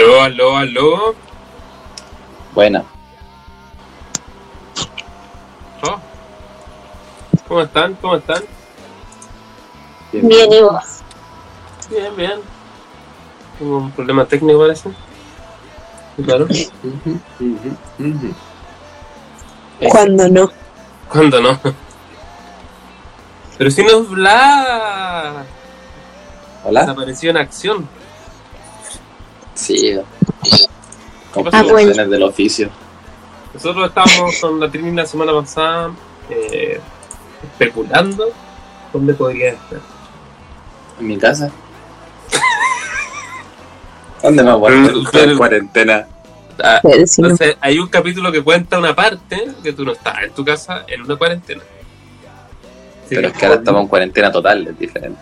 Aló, 0.00 0.22
aló, 0.22 0.56
aló. 0.56 1.14
Buena. 2.54 2.82
Oh. 5.82 6.00
¿Cómo 7.46 7.60
están? 7.60 7.94
¿Cómo 7.96 8.16
están? 8.16 8.42
Bien, 10.10 10.50
¿y 10.50 10.62
vos? 10.62 11.02
Bien, 11.90 12.16
bien. 12.16 12.40
Tengo 13.58 13.76
un 13.76 13.90
problema 13.90 14.24
técnico, 14.24 14.60
parece. 14.60 14.90
Claro. 16.24 16.46
Ujú. 16.46 17.20
Cuando 19.90 20.28
no. 20.30 20.50
¿Cuándo 21.10 21.42
no? 21.42 21.60
Pero 23.58 23.70
si 23.70 23.84
nos 23.84 24.08
Bla 24.08 25.44
Hola. 26.64 26.80
desapareció 26.80 27.28
en 27.32 27.36
acción. 27.36 27.99
Sí. 29.60 29.98
Como 31.32 31.48
Ah, 31.52 31.62
bueno. 31.62 31.68
funciones 31.88 32.10
del 32.10 32.22
oficio. 32.22 32.70
Nosotros 33.54 33.88
estábamos 33.88 34.38
con 34.40 34.58
la 34.60 34.70
Trini 34.70 34.92
la 34.96 35.06
semana 35.06 35.32
pasada 35.32 35.90
eh, 36.30 36.80
especulando 37.42 38.28
dónde 38.92 39.14
podría 39.14 39.50
estar. 39.50 39.80
En 40.98 41.06
mi 41.06 41.18
casa. 41.18 41.50
¿Dónde 44.22 44.42
me 44.42 44.52
voy 44.54 44.72
pero- 45.12 45.30
en 45.30 45.36
cuarentena? 45.36 46.06
Ah, 46.62 46.80
entonces, 46.84 47.56
hay 47.60 47.78
un 47.78 47.88
capítulo 47.88 48.30
que 48.30 48.42
cuenta 48.42 48.78
una 48.78 48.94
parte 48.94 49.46
que 49.62 49.72
tú 49.72 49.82
no 49.84 49.92
estás 49.92 50.22
en 50.24 50.30
tu 50.32 50.44
casa 50.44 50.84
en 50.88 51.00
una 51.02 51.16
cuarentena. 51.16 51.62
Pero 53.08 53.28
es 53.28 53.32
que 53.34 53.46
ahora 53.46 53.58
estamos 53.58 53.80
en 53.82 53.88
cuarentena 53.88 54.30
total, 54.30 54.68
es 54.68 54.78
diferente. 54.78 55.20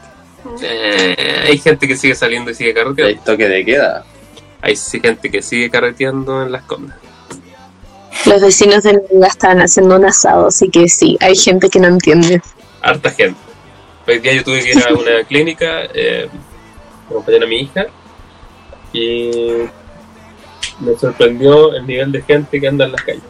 Eh, 0.62 1.44
hay 1.48 1.58
gente 1.58 1.86
que 1.86 1.96
sigue 1.96 2.14
saliendo 2.16 2.50
y 2.50 2.54
sigue 2.54 2.70
Hay 2.70 2.74
carreteando. 2.74 3.22
toque 3.24 3.48
de 3.48 3.64
queda. 3.64 4.04
Hay 4.60 4.76
gente 4.76 5.30
que 5.30 5.42
sigue 5.42 5.70
carreteando 5.70 6.42
en 6.42 6.52
las 6.52 6.62
condas. 6.64 6.98
Los 8.26 8.42
vecinos 8.42 8.82
de 8.82 8.94
mi 9.12 9.26
estaban 9.26 9.60
haciendo 9.60 9.96
un 9.96 10.04
asado, 10.04 10.48
así 10.48 10.68
que 10.68 10.88
sí, 10.88 11.16
hay 11.20 11.36
gente 11.36 11.70
que 11.70 11.78
no 11.78 11.86
entiende. 11.86 12.42
Harta 12.82 13.10
gente. 13.10 13.38
Hoy 14.06 14.18
día 14.18 14.34
yo 14.34 14.44
tuve 14.44 14.62
que 14.62 14.70
ir 14.70 14.84
a 14.86 14.92
una 14.92 15.24
clínica, 15.28 15.82
eh, 15.94 16.28
acompañar 17.08 17.44
a 17.44 17.46
mi 17.46 17.60
hija, 17.60 17.86
y 18.92 19.30
me 20.80 20.96
sorprendió 20.98 21.74
el 21.74 21.86
nivel 21.86 22.12
de 22.12 22.22
gente 22.22 22.60
que 22.60 22.68
anda 22.68 22.86
en 22.86 22.92
las 22.92 23.02
calles. 23.02 23.22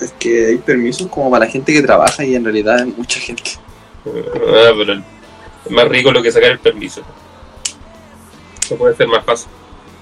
Es 0.00 0.12
que 0.12 0.46
hay 0.46 0.56
permisos 0.56 1.08
como 1.08 1.30
para 1.30 1.44
la 1.44 1.50
gente 1.50 1.72
que 1.72 1.82
trabaja 1.82 2.24
y 2.24 2.34
en 2.34 2.42
realidad 2.42 2.80
hay 2.80 2.86
mucha 2.86 3.20
gente. 3.20 3.52
Ah, 4.06 4.72
pero 4.76 4.94
es 4.94 5.70
más 5.70 5.88
rico 5.88 6.10
lo 6.10 6.22
que 6.22 6.32
sacar 6.32 6.52
el 6.52 6.58
permiso. 6.58 7.02
Eso 8.62 8.76
puede 8.76 8.96
ser 8.96 9.08
más 9.08 9.24
fácil. 9.24 9.48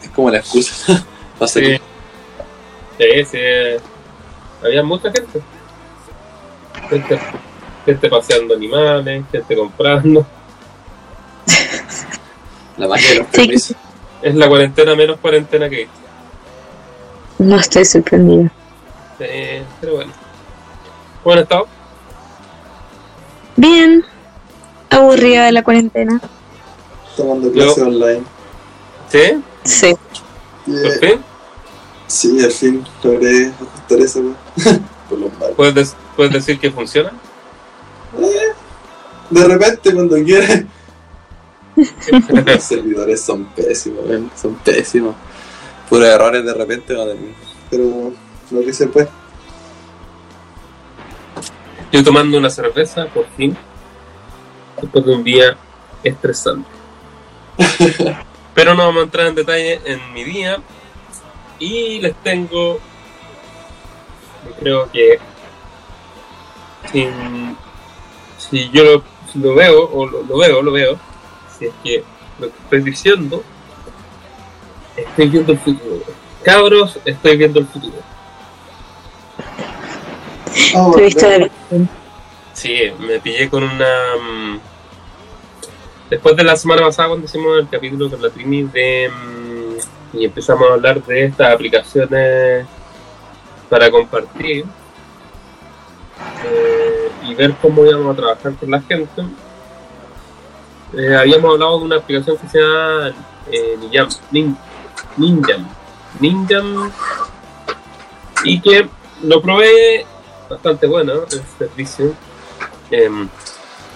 Es 0.03 0.09
como 0.11 0.31
la 0.31 0.39
excusa. 0.39 1.05
No 1.41 1.47
sé 1.47 1.81
Sí, 2.99 3.05
sí, 3.05 3.25
sí. 3.31 3.39
Había 4.65 4.83
mucha 4.83 5.13
gente. 5.13 5.41
gente. 6.91 7.19
Gente 7.87 8.09
paseando 8.11 8.55
animales, 8.55 9.25
gente 9.31 9.57
comprando. 9.57 10.27
la 12.77 12.89
magia 12.89 13.09
de 13.11 13.15
los 13.21 13.27
Sí. 13.33 13.37
permisos. 13.47 13.77
Es 14.21 14.35
la 14.35 14.49
cuarentena 14.49 14.97
menos 14.97 15.19
cuarentena 15.21 15.69
que 15.69 15.77
he 15.77 15.79
visto. 15.85 15.95
No 17.39 17.57
estoy 17.57 17.85
sorprendida. 17.85 18.51
Eh, 19.21 19.63
pero 19.81 19.95
bueno. 19.95 20.13
¿Cómo 21.23 21.35
han 21.35 21.43
estado? 21.43 21.69
Bien, 23.57 24.05
aburrida 24.91 25.45
de 25.47 25.53
la 25.53 25.63
cuarentena. 25.63 26.21
Tomando 27.17 27.53
clases 27.53 27.79
online. 27.83 28.23
¿Sí? 29.09 29.41
Sí. 29.65 29.95
¿Por 30.67 30.93
fin? 30.99 31.21
Sí, 32.07 32.43
al 32.45 32.53
fin 32.53 32.85
logré 33.03 33.49
ajustar 33.49 33.99
eso. 34.01 34.23
Por 35.09 35.19
los. 35.19 35.31
¿Puedes, 35.57 35.75
des- 35.75 35.97
puedes 36.17 36.33
decir 36.33 36.59
que 36.59 36.71
funciona? 36.71 37.13
De 39.31 39.45
repente, 39.45 39.93
cuando 39.95 40.17
quiere. 40.17 40.67
Los 41.77 42.63
servidores 42.65 43.21
son 43.23 43.45
pésimos, 43.47 44.09
ven, 44.09 44.31
son 44.41 44.55
pésimos. 44.57 45.15
Puros 45.89 46.09
errores 46.09 46.45
de 46.45 46.55
repente, 46.55 46.97
madre 46.97 47.15
mía. 47.15 47.35
Pero 47.71 48.13
lo 48.51 48.61
que 48.61 48.73
se 48.73 48.87
puede. 48.89 49.09
Yo 51.93 52.03
tomando 52.03 52.37
una 52.39 52.51
cerveza, 52.51 53.07
por 53.07 53.27
fin. 53.37 53.57
Después 54.81 55.05
de 55.05 55.15
un 55.15 55.25
día 55.25 55.57
estresante. 56.03 56.69
Pero 58.59 58.75
no 58.75 58.87
vamos 58.87 59.03
a 59.03 59.05
entrar 59.05 59.27
en 59.29 59.37
detalle 59.37 59.81
en 59.85 60.13
mi 60.13 60.25
día. 60.25 60.59
Y 61.61 62.01
les 62.01 62.13
tengo. 62.25 62.81
yo 64.45 64.55
Creo 64.59 64.91
que. 64.91 65.21
sin- 66.91 67.57
si 68.37 68.69
yo 68.71 68.83
lo, 68.83 69.03
si 69.33 69.39
lo 69.39 69.55
veo, 69.55 69.89
o 69.89 70.07
lo, 70.07 70.25
lo 70.25 70.39
veo, 70.39 70.61
lo 70.61 70.73
veo. 70.73 70.99
Si 71.57 71.67
es 71.67 71.73
que 71.85 72.03
lo 72.41 72.49
que 72.49 72.59
estoy 72.65 72.81
diciendo. 72.83 73.45
Estoy 74.97 75.29
viendo 75.29 75.53
el 75.53 75.59
futuro. 75.61 76.03
Cabros, 76.43 76.99
estoy 77.05 77.37
viendo 77.37 77.61
el 77.61 77.67
futuro. 77.69 77.99
Tuviste 80.73 81.27
de 81.29 81.51
Sí, 82.55 82.77
me 82.99 83.21
pillé 83.21 83.49
con 83.49 83.63
una. 83.63 84.59
Después 86.11 86.37
de 86.37 86.45
la 86.45 86.57
semana 86.57 86.83
pasada, 86.83 87.09
cuando 87.09 87.27
hicimos 87.27 87.59
el 87.59 87.69
capítulo 87.69 88.11
con 88.11 88.23
la 88.23 88.31
Trini 88.31 88.63
de. 88.65 89.11
mm, 89.11 90.17
y 90.17 90.25
empezamos 90.25 90.69
a 90.71 90.75
hablar 90.75 91.03
de 91.05 91.25
estas 91.27 91.53
aplicaciones 91.53 92.67
para 93.69 93.91
compartir 93.91 94.65
eh, 96.45 97.11
y 97.25 97.35
ver 97.35 97.55
cómo 97.61 97.85
íbamos 97.85 98.15
a 98.15 98.17
trabajar 98.17 98.55
con 98.55 98.71
la 98.71 98.81
gente. 98.81 99.23
eh, 100.97 101.15
habíamos 101.15 101.53
hablado 101.53 101.79
de 101.81 101.85
una 101.85 101.97
aplicación 101.97 102.39
que 102.39 102.49
se 102.49 102.59
llama 102.59 103.13
eh, 103.53 103.77
Ninjam, 103.79 104.09
Nin- 104.33 104.57
Ninjam, 105.19 105.69
Ninjam, 106.21 106.91
y 108.45 108.61
que 108.63 108.89
lo 109.23 109.43
probé 109.43 110.07
bastante 110.49 110.87
bueno 110.87 111.13
el 111.31 111.43
servicio. 111.59 112.15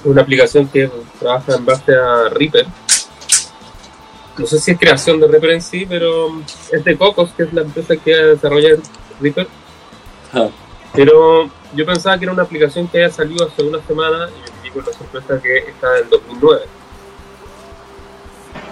Una 0.05 0.23
aplicación 0.23 0.67
que 0.69 0.91
trabaja 1.19 1.55
en 1.55 1.65
base 1.65 1.95
a 1.95 2.29
Reaper. 2.29 2.67
No 4.39 4.47
sé 4.47 4.59
si 4.59 4.73
es 4.73 4.79
creación 4.79 5.21
de 5.21 5.29
Reaper 5.29 5.51
en 5.51 5.63
sí, 5.63 5.87
pero 5.87 6.41
es 6.73 6.85
de 6.85 6.97
Cocos, 6.97 7.31
que 7.37 7.45
es 7.45 7.53
la 7.53 7.63
empresa 7.63 7.97
que 7.97 8.15
desarrolla 8.15 8.77
Reaper. 9.21 9.47
Ah. 10.33 10.49
Pero 10.95 11.51
yo 11.75 11.87
pensaba 11.87 12.19
que 12.19 12.25
era 12.25 12.33
una 12.33 12.43
aplicación 12.43 12.89
que 12.89 12.99
había 12.99 13.15
salido 13.15 13.47
hace 13.47 13.63
una 13.63 13.81
semana 13.87 14.29
y 14.29 14.57
me 14.57 14.63
digo 14.63 14.81
la 14.81 14.93
sorpresa 14.93 15.41
que 15.41 15.59
está 15.59 15.99
en 15.99 16.11
2009. 16.11 16.63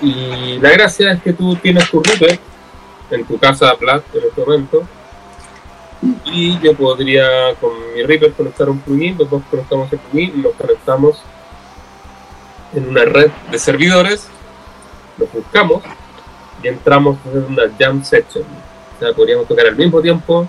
Y 0.03 0.59
la 0.59 0.71
gracia 0.71 1.13
es 1.13 1.23
que 1.23 1.33
tú 1.33 1.57
tienes 1.57 1.91
tu 1.91 2.03
Reaper 2.03 2.39
en 3.11 3.25
tu 3.25 3.39
casa 3.39 3.75
Plat 3.77 4.03
en 4.15 4.25
este 4.25 4.41
momento 4.41 4.87
y 6.33 6.59
yo 6.61 6.75
podría 6.75 7.55
con 7.61 7.73
mi 7.95 8.03
Reaper 8.03 8.33
conectar 8.33 8.69
un 8.69 8.81
plugin, 8.81 9.17
los 9.19 9.29
dos 9.29 9.43
conectamos 9.51 9.93
el 9.93 9.99
plugin 9.99 10.33
y 10.37 10.43
nos 10.43 10.53
conectamos 10.55 11.23
en 12.75 12.89
una 12.89 13.05
red 13.05 13.31
de 13.51 13.59
servidores, 13.59 14.29
los 15.19 15.33
buscamos 15.33 15.83
y 16.63 16.69
entramos 16.69 17.19
en 17.33 17.45
una 17.45 17.63
jam 17.79 18.05
section. 18.05 18.45
O 18.45 19.01
sea, 19.01 19.13
podríamos 19.13 19.49
tocar 19.49 19.67
al 19.67 19.77
mismo 19.77 20.01
tiempo 20.01 20.47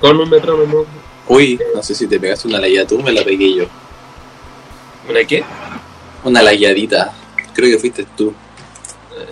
con 0.00 0.18
un 0.18 0.28
metrónomo. 0.28 0.84
Uy, 1.28 1.60
no 1.74 1.82
sé 1.82 1.94
si 1.94 2.06
te 2.06 2.18
pegaste 2.18 2.48
una 2.48 2.58
layada 2.58 2.86
tú, 2.86 3.00
me 3.00 3.12
la 3.12 3.22
pegué 3.22 3.54
yo. 3.54 3.64
¿Una 5.08 5.24
qué? 5.24 5.44
Una 6.24 6.42
layadita. 6.42 7.12
Creo 7.52 7.70
que 7.70 7.78
fuiste 7.78 8.06
tú. 8.16 8.34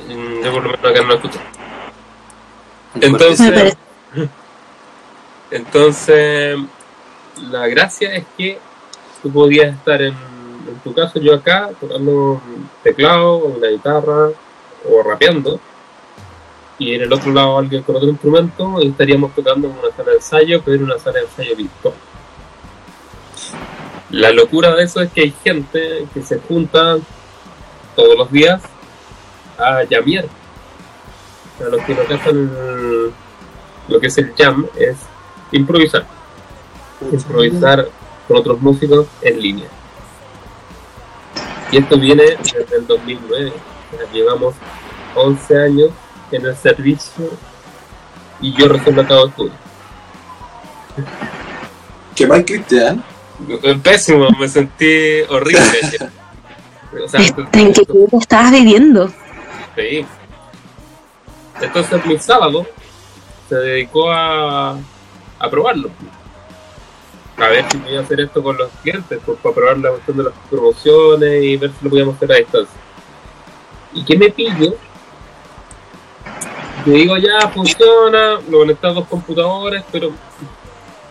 Eh, 0.08 0.40
Yo 0.44 0.52
por 0.52 0.62
lo 0.62 0.70
menos 0.70 0.84
acá 0.84 1.00
no 1.02 1.08
lo 1.08 1.14
escucho. 1.14 1.38
Me 2.94 3.06
Entonces. 3.06 3.76
entonces, 5.52 6.56
la 7.50 7.66
gracia 7.68 8.14
es 8.14 8.24
que 8.36 8.58
tú 9.22 9.30
podías 9.30 9.74
estar 9.74 10.00
en, 10.00 10.14
tu 10.82 10.94
caso, 10.94 11.20
yo 11.20 11.34
acá, 11.34 11.70
tocando 11.80 12.40
un 12.44 12.68
teclado 12.82 13.36
una 13.36 13.68
guitarra 13.68 14.30
o 14.88 15.02
rapeando, 15.02 15.60
y 16.78 16.94
en 16.94 17.02
el 17.02 17.12
otro 17.12 17.32
lado 17.32 17.58
alguien 17.58 17.82
con 17.82 17.96
otro 17.96 18.08
instrumento, 18.08 18.76
y 18.80 18.88
estaríamos 18.88 19.34
tocando 19.34 19.68
en 19.68 19.78
una 19.78 19.90
sala 19.94 20.10
de 20.10 20.16
ensayo, 20.16 20.62
pero 20.64 20.76
en 20.76 20.84
una 20.84 20.98
sala 20.98 21.20
de 21.20 21.26
ensayo 21.26 21.56
virtual. 21.56 21.94
La 24.10 24.32
locura 24.32 24.74
de 24.74 24.84
eso 24.84 25.00
es 25.00 25.12
que 25.12 25.22
hay 25.22 25.34
gente 25.44 26.06
que 26.12 26.22
se 26.22 26.38
junta 26.40 26.98
todos 27.94 28.16
los 28.16 28.30
días 28.32 28.62
a 29.58 29.84
llamear. 29.84 30.26
Para 31.58 31.70
los 31.70 31.82
que 31.84 31.94
no 31.94 32.04
cachan 32.04 32.36
el- 32.36 33.12
lo 33.88 34.00
que 34.00 34.06
es 34.06 34.18
el 34.18 34.32
jam, 34.34 34.66
es 34.76 34.96
improvisar. 35.52 36.06
Improvisar 37.12 37.88
con 38.28 38.36
otros 38.36 38.60
músicos 38.60 39.06
en 39.20 39.40
línea. 39.40 39.68
Y 41.70 41.78
esto 41.78 41.98
viene 41.98 42.22
desde 42.22 42.76
el 42.76 42.86
2009. 42.86 43.52
O 43.92 43.96
sea, 43.96 44.12
llevamos 44.12 44.54
11 45.14 45.58
años 45.58 45.90
en 46.30 46.46
el 46.46 46.56
servicio 46.56 47.30
y 48.40 48.52
yo 48.54 48.68
recién 48.68 48.94
me 48.94 49.02
acabo 49.02 49.24
de 49.24 49.30
estudiar. 49.30 49.56
¿Qué 52.14 52.26
mal 52.26 52.44
Cristian? 52.44 53.02
Pésimo, 53.82 54.28
me 54.38 54.48
sentí 54.48 55.22
horrible. 55.28 56.10
O 57.04 57.08
sea, 57.08 57.20
¿En 57.20 57.72
qué 57.72 57.86
tiempo 57.86 58.18
estabas 58.20 58.52
viviendo? 58.52 59.08
Sí. 59.76 60.04
Entonces 61.60 62.04
mi 62.04 62.18
sábado 62.18 62.66
se 63.48 63.54
dedicó 63.54 64.10
a, 64.12 64.76
a 65.42 65.50
probarlo. 65.50 65.90
A 67.36 67.48
ver 67.48 67.64
si 67.70 67.78
podía 67.78 68.00
hacer 68.00 68.20
esto 68.20 68.42
con 68.42 68.56
los 68.56 68.70
clientes, 68.82 69.18
pues, 69.26 69.38
para 69.40 69.54
probar 69.54 69.78
la 69.78 69.90
cuestión 69.90 70.16
de 70.18 70.24
las 70.24 70.32
promociones 70.48 71.42
y 71.42 71.56
ver 71.56 71.70
si 71.70 71.84
lo 71.84 71.90
podíamos 71.90 72.14
hacer 72.14 72.32
a 72.32 72.36
distancia. 72.36 72.80
¿Y 73.92 74.04
qué 74.04 74.16
me 74.16 74.30
pillo? 74.30 74.74
Yo 76.86 76.92
digo, 76.92 77.16
ya 77.16 77.48
funciona, 77.48 78.38
lo 78.48 78.58
conecté 78.58 78.86
a 78.86 78.90
dos 78.90 79.08
computadores, 79.08 79.84
pero 79.90 80.12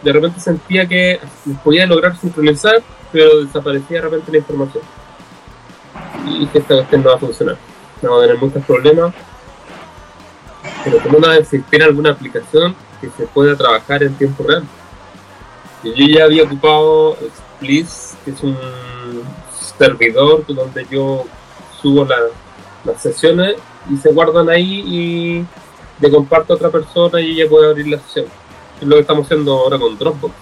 de 0.02 0.14
repente 0.14 0.40
sentía 0.40 0.86
que 0.88 1.20
podía 1.64 1.86
lograr 1.86 2.16
sincronizar, 2.18 2.82
pero 3.12 3.44
desaparecía 3.44 3.98
de 3.98 4.02
repente 4.02 4.32
la 4.32 4.38
información. 4.38 4.84
Y 6.26 6.40
dije, 6.40 6.60
esta 6.60 6.76
cuestión 6.76 7.04
no 7.04 7.10
va 7.10 7.16
a 7.16 7.20
funcionar. 7.20 7.58
Vamos 8.02 8.20
a 8.20 8.22
tener 8.28 8.42
muchos 8.42 8.64
problemas. 8.66 9.14
Pero 10.84 11.00
como 11.00 11.20
no 11.20 11.28
va 11.28 11.34
a 11.34 11.38
existir 11.38 11.82
alguna 11.84 12.12
aplicación 12.12 12.76
que 13.00 13.10
se 13.18 13.26
pueda 13.28 13.56
trabajar 13.56 14.04
en 14.04 14.14
tiempo 14.16 14.44
real. 14.44 14.64
Yo 15.84 15.94
ya 15.96 16.26
había 16.26 16.44
ocupado 16.44 17.18
Splice, 17.58 18.16
que 18.24 18.32
es 18.32 18.44
un 18.44 18.58
servidor 19.78 20.46
donde 20.48 20.86
yo 20.90 21.26
subo 21.82 22.06
la- 22.06 22.18
las 22.84 23.02
sesiones 23.02 23.56
y 23.90 23.98
se 23.98 24.12
guardan 24.12 24.50
ahí 24.50 24.84
y 24.86 25.46
le 26.00 26.12
comparto 26.12 26.54
a 26.54 26.56
otra 26.56 26.70
persona 26.70 27.20
y 27.22 27.32
ella 27.32 27.50
puede 27.50 27.70
abrir 27.70 27.88
la 27.88 28.00
sesión. 28.00 28.26
Es 28.80 28.88
lo 28.88 28.96
que 28.96 29.02
estamos 29.02 29.26
haciendo 29.26 29.58
ahora 29.58 29.80
con 29.80 29.98
Dropbox. 29.98 30.34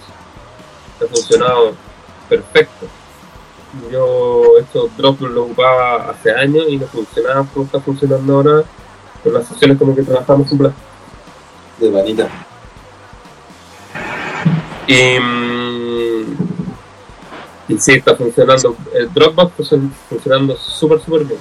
Ha 1.02 1.06
funcionado 1.06 1.72
perfecto. 2.28 2.86
Yo 3.90 4.58
esto 4.58 4.90
Dropbox 4.96 5.30
lo 5.32 5.44
ocupaba 5.44 6.10
hace 6.10 6.32
años 6.32 6.64
y 6.68 6.76
no 6.76 6.86
funcionaba 6.86 7.46
como 7.52 7.64
está 7.64 7.80
funcionando 7.80 8.34
ahora 8.34 8.64
con 9.22 9.32
las 9.32 9.46
sesiones 9.46 9.78
como 9.78 9.94
que 9.94 10.02
trabajamos 10.02 10.50
en 10.52 10.58
Blast. 10.58 10.76
De 11.78 11.90
vanita. 11.90 12.28
Y, 14.86 15.18
mm, 15.18 16.36
y 17.68 17.78
sí, 17.78 17.92
está 17.92 18.16
funcionando. 18.16 18.76
El 18.92 19.12
Dropbox 19.12 19.60
está 19.60 19.76
funcionando 20.08 20.56
súper, 20.56 21.00
súper 21.00 21.24
bien. 21.24 21.40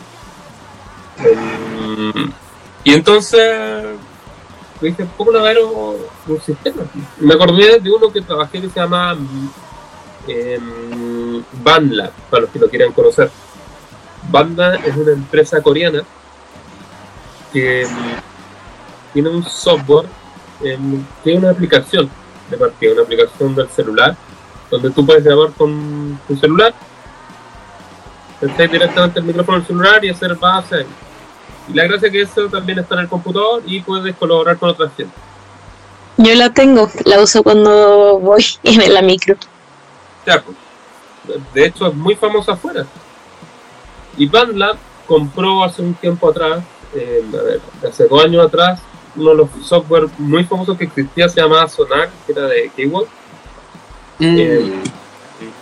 Em, 1.17 2.31
y 2.83 2.93
entonces 2.93 3.87
dije, 4.79 5.05
¿cómo 5.17 5.31
no 5.31 5.39
haber 5.39 5.57
un 5.59 6.41
sistema? 6.41 6.83
Me 7.19 7.33
acordé 7.33 7.79
de 7.79 7.91
uno 7.91 8.11
que 8.11 8.21
trabajé 8.21 8.61
que 8.61 8.69
se 8.69 8.79
llama 8.79 9.17
BandLab, 11.63 12.11
para 12.29 12.41
los 12.41 12.51
que 12.51 12.59
lo 12.59 12.69
quieran 12.69 12.93
conocer. 12.93 13.29
Banda 14.29 14.75
es 14.75 14.95
una 14.95 15.13
empresa 15.13 15.61
coreana 15.61 16.03
que 17.51 17.83
em, 17.83 17.89
tiene 19.13 19.29
un 19.29 19.43
software 19.43 20.07
em, 20.63 21.03
que 21.23 21.33
es 21.33 21.37
una 21.37 21.51
aplicación 21.51 22.09
de 22.49 22.57
partida, 22.57 22.93
una 22.93 23.01
aplicación 23.03 23.55
del 23.55 23.69
celular, 23.69 24.15
donde 24.69 24.89
tú 24.91 25.05
puedes 25.05 25.23
grabar 25.23 25.51
con 25.53 26.19
tu 26.27 26.35
celular, 26.35 26.73
directamente 28.41 29.19
el 29.19 29.25
micrófono 29.25 29.57
del 29.57 29.67
celular 29.67 30.05
y 30.05 30.09
hacer 30.09 30.35
base. 30.35 30.85
Y 31.67 31.73
la 31.73 31.85
gracia 31.85 32.07
es 32.07 32.11
que 32.11 32.21
eso 32.21 32.49
también 32.49 32.79
está 32.79 32.95
en 32.95 33.01
el 33.01 33.09
computador 33.09 33.61
y 33.65 33.81
puedes 33.81 34.15
colaborar 34.15 34.57
con 34.57 34.69
otra 34.69 34.89
gente. 34.95 35.13
Yo 36.17 36.35
la 36.35 36.53
tengo, 36.53 36.89
la 37.05 37.21
uso 37.21 37.43
cuando 37.43 38.19
voy 38.19 38.45
en 38.63 38.93
la 38.93 39.01
micro. 39.01 39.35
Ya, 40.25 40.41
pues, 40.41 40.57
de 41.53 41.65
hecho 41.65 41.87
es 41.87 41.95
muy 41.95 42.15
famosa 42.15 42.53
afuera. 42.53 42.85
Y 44.17 44.25
BandLab 44.25 44.77
compró 45.07 45.63
hace 45.63 45.81
un 45.81 45.93
tiempo 45.93 46.29
atrás, 46.29 46.63
eh, 46.95 47.23
a 47.33 47.41
ver, 47.43 47.61
hace 47.87 48.07
dos 48.07 48.23
años 48.23 48.45
atrás, 48.45 48.81
uno 49.15 49.31
de 49.31 49.35
los 49.37 49.49
software 49.63 50.07
muy 50.17 50.43
famosos 50.43 50.77
que 50.77 50.85
existía 50.85 51.27
se 51.29 51.41
llamaba 51.41 51.67
Sonar, 51.67 52.09
que 52.25 52.31
era 52.31 52.43
de 52.47 52.71
Keyword. 52.75 53.07
Eh, 54.19 54.73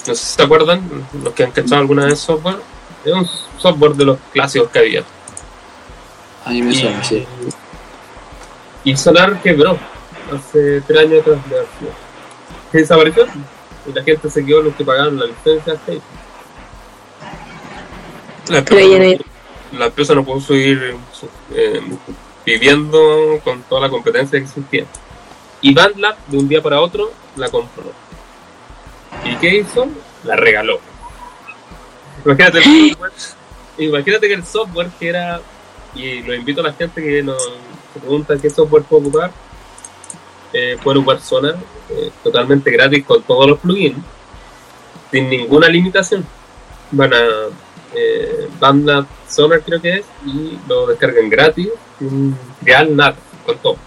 no 0.07 0.15
sé 0.15 0.15
si 0.15 0.35
se 0.35 0.41
acuerdan, 0.41 0.81
los 1.24 1.33
que 1.33 1.44
han 1.44 1.51
cachado 1.51 1.77
alguna 1.81 2.06
vez 2.06 2.19
software. 2.19 2.57
Es 3.06 3.13
un 3.13 3.27
software 3.57 3.94
de 3.94 4.06
los 4.06 4.18
clásicos 4.33 4.69
que 4.69 4.79
había. 4.79 5.03
A 6.45 6.50
mí 6.50 6.62
me 6.62 6.71
Y, 6.71 6.75
suena, 6.75 7.03
sí. 7.03 7.25
y 8.83 8.97
Sonar 8.97 9.41
quebró 9.41 9.77
hace 10.33 10.81
tres 10.81 11.00
años 11.00 11.21
atrás 11.21 11.38
de 12.71 12.79
desapareció 12.79 13.25
y 13.88 13.94
la 13.94 14.03
gente 14.03 14.29
se 14.29 14.45
quedó 14.45 14.62
los 14.62 14.75
que 14.75 14.83
pagaron 14.83 15.18
la 15.19 15.25
licencia 15.27 15.74
hasta 15.74 15.91
ahí. 15.91 16.01
La 18.50 18.63
Pero 18.63 18.79
ya 18.88 18.97
no 18.97 19.03
hay- 19.03 19.21
la 19.72 19.88
empresa 19.88 20.16
no 20.16 20.24
pudo 20.24 20.42
seguir 20.42 20.96
eh, 21.54 21.81
viviendo 22.46 23.40
con 23.44 23.62
toda 23.64 23.81
la 23.81 23.90
competencia 23.90 24.40
que 24.40 24.46
existía. 24.46 24.86
Y 25.62 25.74
BandLab, 25.74 26.16
de 26.28 26.38
un 26.38 26.48
día 26.48 26.62
para 26.62 26.81
otro, 26.81 27.12
la 27.36 27.50
compró. 27.50 27.92
¿Y 29.25 29.36
qué 29.38 29.58
hizo? 29.58 29.88
La 30.24 30.36
regaló. 30.36 30.80
Imagínate, 32.25 32.58
el 32.60 32.64
software, 32.64 33.12
imagínate 33.78 34.28
que 34.28 34.34
el 34.34 34.46
software 34.46 34.90
que 35.00 35.10
era, 35.10 35.42
y 35.96 36.22
lo 36.24 36.34
invito 36.34 36.62
a 36.62 36.66
la 36.66 36.74
gente 36.74 37.02
que 37.02 37.24
nos 37.24 37.42
pregunta 37.94 38.38
qué 38.42 38.50
software 38.50 38.84
puedo 38.84 39.04
ocupar, 39.08 39.31
eh, 40.54 40.78
pueden 40.84 41.02
ocupar 41.02 41.20
eh, 41.90 42.12
totalmente 42.24 42.72
gratis 42.72 43.06
con 43.06 43.22
todos 43.24 43.48
los 43.48 43.60
plugins, 43.60 43.98
sin 45.12 45.30
ninguna 45.30 45.70
limitación. 45.70 46.25
Van 46.92 47.13
a 47.13 47.25
eh, 47.94 48.48
Banda 48.60 49.06
Sonar 49.28 49.62
creo 49.62 49.81
que 49.81 49.98
es 49.98 50.06
y 50.25 50.57
lo 50.68 50.88
descargan 50.88 51.30
gratis 51.30 51.69
sin 52.00 52.36
crear 52.63 52.89
nada 52.89 53.16
con 53.45 53.57
todo. 53.57 53.78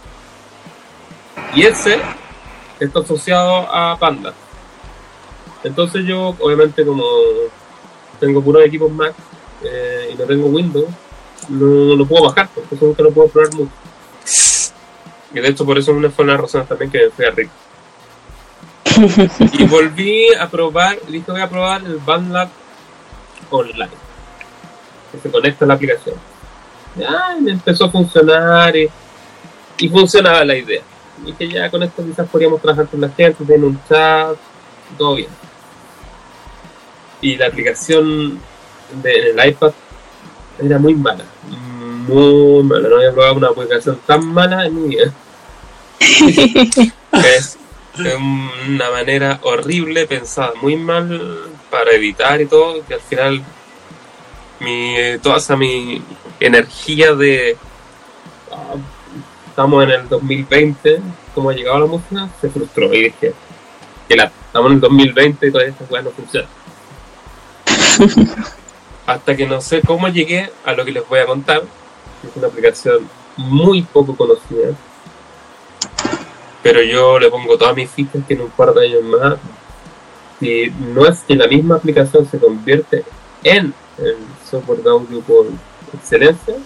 Y 1.55 1.63
ese 1.63 1.99
está 2.79 3.01
asociado 3.01 3.73
a 3.73 3.99
Panda. 3.99 4.33
Entonces 5.65 6.05
yo 6.07 6.35
obviamente 6.39 6.85
como 6.85 7.05
tengo 8.19 8.43
puros 8.43 8.65
equipos 8.65 8.91
Mac 8.91 9.15
eh, 9.63 10.11
y 10.13 10.15
no 10.17 10.25
tengo 10.25 10.47
Windows 10.47 10.89
no 11.49 11.97
lo 11.97 12.07
puedo 12.07 12.25
bajar 12.25 12.49
porque 12.55 12.75
eso 12.75 12.87
nunca 12.87 13.03
lo 13.03 13.11
puedo 13.11 13.29
probar 13.29 13.55
mucho. 13.55 13.73
Y 15.33 15.41
de 15.41 15.49
hecho 15.49 15.65
por 15.65 15.79
eso 15.79 15.93
una 15.93 16.11
fue 16.11 16.25
una 16.25 16.33
de 16.33 16.39
las 16.39 16.43
razones 16.47 16.69
también 16.69 16.91
que 16.91 17.05
me 17.05 17.11
fui 17.11 17.25
a 17.25 17.31
rico 17.31 17.53
y 19.53 19.65
volví 19.65 20.35
a 20.35 20.49
probar 20.49 20.99
dije 21.07 21.31
voy 21.31 21.41
a 21.41 21.49
probar 21.49 21.83
el 21.83 21.97
BandLab 21.99 22.49
online 23.51 24.11
que 25.11 25.19
se 25.19 25.31
conecta 25.31 25.65
a 25.65 25.69
la 25.69 25.75
aplicación. 25.75 26.17
Ya 26.97 27.37
y 27.39 27.43
me 27.43 27.53
empezó 27.53 27.87
a 27.87 27.91
funcionar 27.91 28.77
y, 28.77 28.89
y 29.79 29.89
funcionaba 29.89 30.45
la 30.45 30.57
idea. 30.57 30.83
Y 31.25 31.33
que 31.33 31.49
ya 31.49 31.71
con 31.71 31.83
esto 31.83 32.05
quizás 32.05 32.29
podríamos 32.29 32.61
trabajar 32.61 32.87
con 32.89 33.01
la 33.01 33.09
gente, 33.11 33.45
tener 33.45 33.65
un 33.65 33.79
chat, 33.89 34.37
todo 34.97 35.17
bien. 35.17 35.29
Y 37.21 37.37
la 37.37 37.47
aplicación 37.47 38.41
del 39.03 39.47
iPad 39.47 39.73
era 40.59 40.79
muy 40.79 40.95
mala, 40.95 41.25
muy 42.09 42.63
mala. 42.63 42.89
No 42.89 42.97
había 42.97 43.13
probado 43.13 43.35
una 43.35 43.49
aplicación 43.49 44.01
tan 44.07 44.27
mala 44.27 44.67
en 44.67 44.83
mi 44.83 44.89
vida. 44.89 45.13
es 47.13 47.59
de 47.99 48.17
una 48.17 48.91
manera 48.91 49.39
horrible, 49.43 50.07
pensada 50.07 50.53
muy 50.63 50.77
mal 50.77 51.51
para 51.71 51.93
editar 51.93 52.41
y 52.41 52.47
todo, 52.47 52.85
que 52.87 52.95
al 52.95 53.01
final 53.01 53.43
mi, 54.59 54.95
toda 55.23 55.39
esa 55.39 55.57
mi 55.57 56.03
energía 56.39 57.15
de 57.15 57.57
ah, 58.53 58.75
estamos 59.49 59.85
en 59.85 59.91
el 59.91 60.09
2020, 60.09 61.01
como 61.35 61.51
ha 61.51 61.55
llegado 61.55 61.81
la 61.81 61.87
música, 61.87 62.29
se 62.41 62.49
frustró 62.51 62.93
y 62.93 63.05
dije 63.05 63.35
que 64.09 64.17
la, 64.17 64.33
estamos 64.47 64.71
en 64.71 64.75
el 64.75 64.81
2020 64.81 65.47
y 65.47 65.51
todavía 65.51 65.73
esta 65.73 65.85
weá 65.93 66.03
no 66.03 66.11
funciona. 66.11 66.49
Hasta 69.07 69.37
que 69.37 69.47
no 69.47 69.61
sé 69.61 69.83
cómo 69.83 70.09
llegué 70.09 70.51
a 70.65 70.73
lo 70.73 70.85
que 70.85 70.93
les 70.93 71.07
voy 71.09 71.21
a 71.21 71.27
contar, 71.27 71.63
que 72.21 72.29
es 72.29 72.37
una 72.37 72.49
aplicación 72.49 73.09
muy 73.37 73.83
poco 73.83 74.17
conocida, 74.17 74.71
pero 76.63 76.83
yo 76.83 77.19
le 77.19 77.31
pongo 77.31 77.57
todas 77.57 77.75
mis 77.75 77.91
fichas 77.91 78.23
que 78.27 78.35
en 78.35 78.43
un 78.43 78.51
par 78.51 78.73
de 78.75 78.87
años 78.87 79.03
más, 79.03 79.35
si 80.41 80.71
no 80.71 81.07
es 81.07 81.21
que 81.21 81.37
la 81.37 81.47
misma 81.47 81.77
aplicación 81.77 82.29
se 82.29 82.39
convierte 82.39 83.05
en 83.45 83.75
el 83.99 84.17
software 84.51 84.83
de 84.83 84.91
audio 84.91 85.21
por 85.21 85.47
excelencia, 85.95 86.57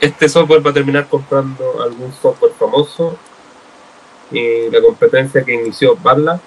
este 0.00 0.28
software 0.28 0.64
va 0.64 0.70
a 0.70 0.74
terminar 0.74 1.08
comprando 1.08 1.82
algún 1.82 2.12
software 2.12 2.52
famoso 2.58 3.16
y 4.30 4.70
la 4.70 4.80
competencia 4.80 5.44
que 5.44 5.54
inició 5.54 5.96
Barla 5.96 6.40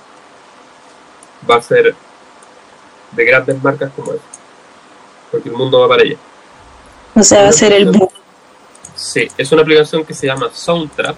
va 1.50 1.56
a 1.56 1.62
ser 1.62 1.96
de 3.12 3.26
grandes 3.26 3.62
marcas 3.64 3.92
como 3.96 4.14
esta, 4.14 4.26
porque 5.32 5.50
el 5.50 5.56
mundo 5.56 5.80
va 5.82 5.88
para 5.88 6.04
allá. 6.04 6.18
O 7.16 7.24
sea, 7.24 7.44
va 7.44 7.50
a 7.50 7.54
ser 7.54 7.74
el 7.74 7.86
boom. 7.92 8.10
Sí, 8.96 9.28
es 9.38 9.52
una 9.52 9.62
aplicación 9.62 10.06
que 10.06 10.14
se 10.14 10.28
llama 10.28 10.50
Soundtrap. 10.54 11.16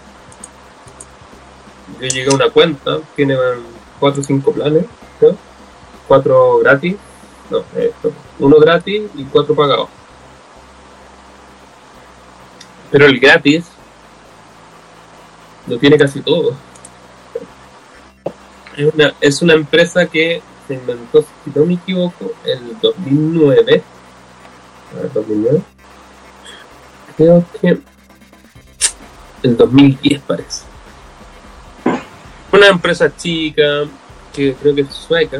Yo 1.99 2.07
llegué 2.07 2.31
a 2.31 2.35
una 2.35 2.49
cuenta, 2.49 2.99
tiene 3.15 3.35
4 3.99 4.21
o 4.21 4.23
5 4.23 4.51
planes, 4.53 4.85
¿no? 5.21 5.35
4 6.07 6.59
gratis, 6.59 6.95
no, 7.49 7.63
esto, 7.75 8.11
uno 8.39 8.57
gratis 8.59 9.03
y 9.15 9.23
4 9.25 9.55
pagados. 9.55 9.89
Pero 12.91 13.05
el 13.05 13.19
gratis 13.19 13.65
lo 15.67 15.77
tiene 15.77 15.97
casi 15.97 16.21
todo. 16.21 16.55
Es 18.75 18.93
una, 18.93 19.13
es 19.19 19.41
una 19.41 19.53
empresa 19.53 20.05
que 20.05 20.41
se 20.67 20.73
inventó, 20.75 21.21
si 21.21 21.51
no 21.53 21.65
me 21.65 21.73
equivoco, 21.73 22.31
el 22.45 22.79
2009. 22.79 23.83
A 24.91 25.01
ver, 25.01 25.13
2009. 25.13 25.61
Creo 27.17 27.45
que 27.59 27.77
el 29.43 29.57
2010 29.57 30.21
parece. 30.21 30.68
Una 32.51 32.67
empresa 32.67 33.15
chica 33.15 33.85
que 34.33 34.53
creo 34.55 34.75
que 34.75 34.81
es 34.81 34.93
sueca. 34.93 35.37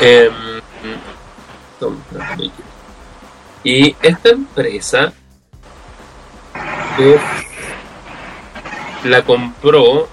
Em, 0.00 0.32
y 3.64 3.96
esta 4.02 4.28
empresa 4.30 5.12
la 9.04 9.22
compró 9.22 10.08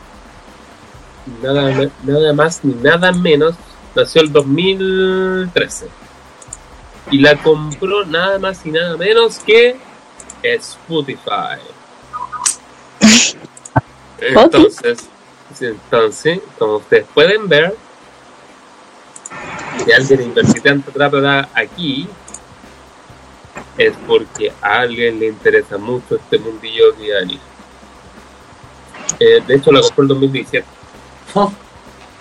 nada, 1.41 1.89
nada 2.03 2.33
más 2.33 2.63
ni 2.63 2.74
nada 2.75 3.12
menos, 3.12 3.55
nació 3.95 4.22
el 4.22 4.31
2013. 4.31 6.02
Y 7.12 7.19
la 7.19 7.36
compró 7.41 8.05
nada 8.05 8.39
más 8.39 8.65
y 8.65 8.72
nada 8.72 8.98
menos 8.98 9.39
que 9.39 9.77
Spotify. 10.41 11.60
Entonces, 14.19 15.10
entonces, 15.60 16.39
como 16.57 16.77
ustedes 16.77 17.05
pueden 17.13 17.48
ver, 17.48 17.75
si 19.83 19.91
alguien 19.91 20.22
invirtió 20.22 20.62
tanta 20.62 20.91
plata 20.91 21.50
aquí, 21.53 22.07
es 23.77 23.93
porque 24.07 24.51
a 24.62 24.79
alguien 24.79 25.19
le 25.19 25.27
interesa 25.27 25.77
mucho 25.77 26.15
este 26.15 26.39
mundillo 26.39 26.91
de 26.93 27.17
anime. 27.17 27.41
Eh, 29.19 29.41
de 29.45 29.55
hecho, 29.55 29.72
la 29.72 29.81
compró 29.81 30.03
en 30.03 30.10
2017. 30.10 30.65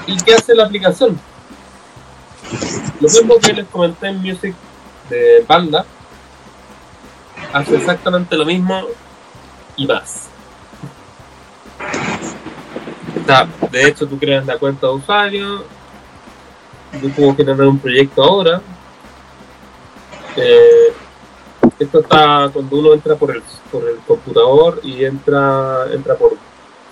¿Y 0.07 0.17
qué 0.19 0.35
hace 0.35 0.55
la 0.55 0.65
aplicación? 0.65 1.19
Lo 3.01 3.09
mismo 3.09 3.39
que 3.39 3.53
les 3.53 3.67
comenté 3.69 4.09
en 4.09 4.19
Music 4.21 4.55
de 5.13 5.45
Panda, 5.47 5.85
hace 7.53 7.77
exactamente 7.77 8.37
lo 8.37 8.45
mismo 8.45 8.83
y 9.77 9.87
más. 9.87 10.29
De 13.71 13.89
hecho, 13.89 14.07
tú 14.07 14.19
creas 14.19 14.45
la 14.47 14.59
cuenta 14.59 14.87
de 14.87 14.93
usuario, 14.95 15.65
yo 17.01 17.09
puedo 17.17 17.35
generar 17.35 17.67
un 17.67 17.79
proyecto 17.79 18.23
ahora. 18.23 18.61
Eh, 20.37 20.93
esto 21.79 22.01
está 22.01 22.51
cuando 22.53 22.79
uno 22.79 22.95
entra 22.95 23.17
por 23.17 23.35
el, 23.35 23.43
por 23.71 23.89
el 23.89 23.97
computador 23.99 24.81
y 24.83 25.05
entra 25.05 25.87
entra 25.93 26.15
por 26.15 26.33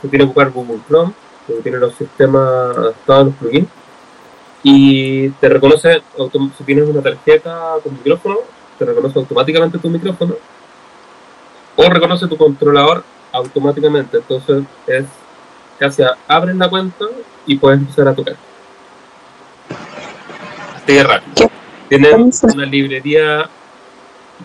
se 0.02 0.08
tiene 0.08 0.24
que 0.24 0.30
ocupar 0.30 0.50
Google 0.50 0.80
Chrome 0.86 1.12
que 1.46 1.54
tiene 1.54 1.78
los 1.78 1.94
sistemas 1.94 2.94
a 3.08 3.22
los 3.22 3.34
plugins 3.36 3.68
y 4.62 5.30
te 5.30 5.48
reconoce 5.48 6.02
si 6.58 6.64
tienes 6.64 6.88
una 6.88 7.00
tarjeta 7.02 7.76
con 7.82 7.92
micrófono 7.94 8.36
te 8.78 8.84
reconoce 8.84 9.18
automáticamente 9.18 9.78
tu 9.78 9.88
micrófono 9.90 10.34
o 11.76 11.88
reconoce 11.88 12.26
tu 12.28 12.36
controlador 12.36 13.04
automáticamente. 13.32 14.18
Entonces 14.18 14.64
es 14.86 15.04
casi 15.78 16.02
abres 16.26 16.56
la 16.56 16.68
cuenta 16.68 17.04
y 17.46 17.56
puedes 17.56 17.78
empezar 17.80 18.08
a 18.08 18.14
tocar. 18.14 18.36
Así 20.76 20.94
de 20.94 21.02
rápido. 21.04 21.34
¿Qué? 21.34 21.50
tiene 21.88 22.10
¿Cómo 22.10 22.32
se- 22.32 22.46
una 22.46 22.64
librería 22.66 23.48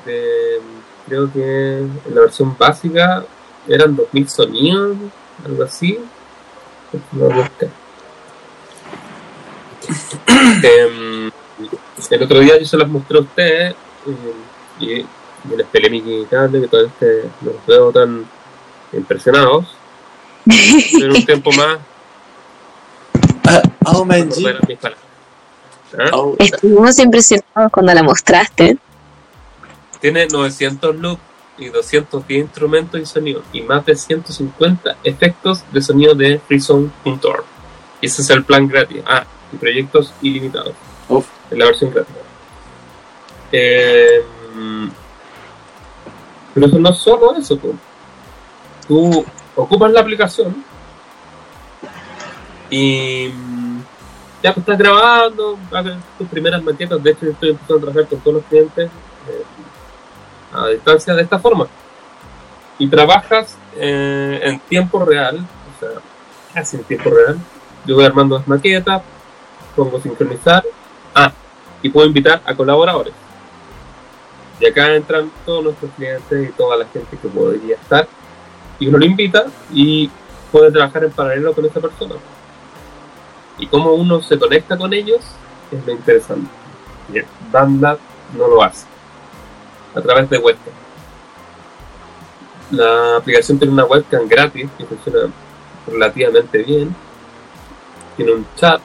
de 0.05 0.59
creo 1.07 1.31
que 1.31 1.77
en 1.79 2.15
la 2.15 2.21
versión 2.21 2.55
básica 2.57 3.23
eran 3.67 3.95
2000 3.95 4.27
sonidos 4.29 4.97
algo 5.45 5.63
así. 5.63 5.99
Lo 7.13 7.29
voy 7.29 7.41
a 7.41 7.51
Em, 10.63 11.31
el 12.09 12.23
otro 12.23 12.39
día 12.39 12.59
yo 12.59 12.65
se 12.65 12.77
las 12.77 12.87
mostré 12.87 13.17
a 13.17 13.21
ustedes 13.21 13.75
em, 14.05 14.15
y, 14.79 14.91
y 14.93 15.57
les 15.57 15.67
peleé 15.67 15.89
mi 15.89 16.25
cable 16.25 16.61
que 16.61 16.67
todavía 16.67 16.91
este, 16.91 17.29
no 17.41 17.51
los 17.51 17.65
veo 17.65 17.91
tan 17.91 18.25
impresionados 18.93 19.65
pero 20.45 21.13
un 21.13 21.25
tiempo 21.25 21.51
más 21.57 21.79
Ah, 23.47 23.61
oh, 23.85 24.05
man, 24.05 24.29
¿Ah? 25.97 26.09
Oh, 26.13 26.35
Estuvimos 26.39 26.97
impresionados 26.99 27.71
cuando 27.71 27.93
la 27.93 28.01
mostraste. 28.01 28.77
Tiene 30.01 30.27
900 30.27 30.95
loops 30.95 31.21
y 31.57 31.69
210 31.69 32.41
instrumentos 32.41 32.99
y 32.99 33.05
sonidos 33.05 33.43
y 33.53 33.61
más 33.61 33.85
de 33.85 33.95
150 33.95 34.97
efectos 35.03 35.63
de 35.71 35.81
sonido 35.81 36.15
de 36.15 36.39
freezone.org. 36.39 37.45
Y 38.01 38.07
ese 38.07 38.23
es 38.23 38.29
el 38.31 38.43
plan 38.43 38.67
gratis. 38.67 39.03
Ah, 39.05 39.25
y 39.51 39.57
proyectos 39.57 40.13
ilimitados 40.21 40.73
uf. 41.09 41.27
en 41.51 41.59
la 41.59 41.65
versión 41.65 41.91
gratis. 41.91 42.15
Eh, 43.51 44.23
pero 46.53 46.67
eso 46.67 46.79
no 46.79 46.89
es 46.89 46.97
solo 46.97 47.35
eso. 47.35 47.57
Tú, 47.57 47.75
tú 48.87 49.25
ocupas 49.55 49.91
la 49.91 50.01
aplicación 50.01 50.63
y 52.69 53.29
mm, 53.29 53.79
ya 54.41 54.53
pues 54.53 54.57
estás 54.63 54.77
grabando, 54.77 55.57
haces 55.71 55.95
tus 56.17 56.27
primeras 56.27 56.63
maquetas. 56.63 57.01
De 57.01 57.11
hecho, 57.11 57.25
yo 57.25 57.31
estoy 57.31 57.49
empezando 57.51 57.75
a 57.75 57.81
trabajar 57.81 58.09
con 58.09 58.19
todos 58.19 58.35
los 58.35 58.45
clientes 58.45 58.89
eh, 59.29 59.43
a 60.53 60.67
distancia 60.69 61.13
de 61.13 61.23
esta 61.23 61.39
forma. 61.39 61.67
Y 62.77 62.87
trabajas 62.87 63.57
eh, 63.75 64.39
en 64.43 64.59
tiempo 64.61 65.03
real, 65.03 65.37
o 65.37 65.79
sea, 65.79 66.01
casi 66.53 66.77
en 66.77 66.83
tiempo 66.83 67.09
real. 67.09 67.37
Yo 67.85 67.95
voy 67.95 68.05
armando 68.05 68.37
las 68.37 68.47
maquetas, 68.47 69.01
pongo 69.75 69.99
sincronizar, 69.99 70.63
ah, 71.13 71.31
y 71.81 71.89
puedo 71.89 72.07
invitar 72.07 72.41
a 72.45 72.55
colaboradores. 72.55 73.13
Y 74.59 74.65
acá 74.65 74.95
entran 74.95 75.31
todos 75.45 75.63
nuestros 75.63 75.91
clientes 75.91 76.49
y 76.49 76.51
toda 76.53 76.77
la 76.77 76.85
gente 76.85 77.17
que 77.17 77.27
podría 77.27 77.75
estar. 77.75 78.07
Y 78.79 78.87
uno 78.87 78.97
lo 78.97 79.05
invita 79.05 79.45
y 79.71 80.09
puede 80.51 80.71
trabajar 80.71 81.03
en 81.03 81.11
paralelo 81.11 81.53
con 81.53 81.65
esa 81.65 81.79
persona. 81.79 82.15
Y 83.57 83.67
cómo 83.67 83.93
uno 83.93 84.21
se 84.21 84.39
conecta 84.39 84.77
con 84.77 84.93
ellos 84.93 85.21
es 85.71 85.85
lo 85.85 85.91
interesante. 85.91 86.49
Y 87.13 87.19
el 87.19 87.25
BandLab 87.51 87.99
no 88.37 88.47
lo 88.47 88.63
hace. 88.63 88.85
A 89.93 90.01
través 90.01 90.29
de 90.29 90.37
webcam. 90.37 90.73
La 92.71 93.17
aplicación 93.17 93.59
tiene 93.59 93.73
una 93.73 93.85
webcam 93.85 94.27
gratis 94.27 94.69
que 94.77 94.85
funciona 94.85 95.31
relativamente 95.87 96.63
bien. 96.63 96.95
Tiene 98.17 98.33
un 98.33 98.45
chat 98.55 98.81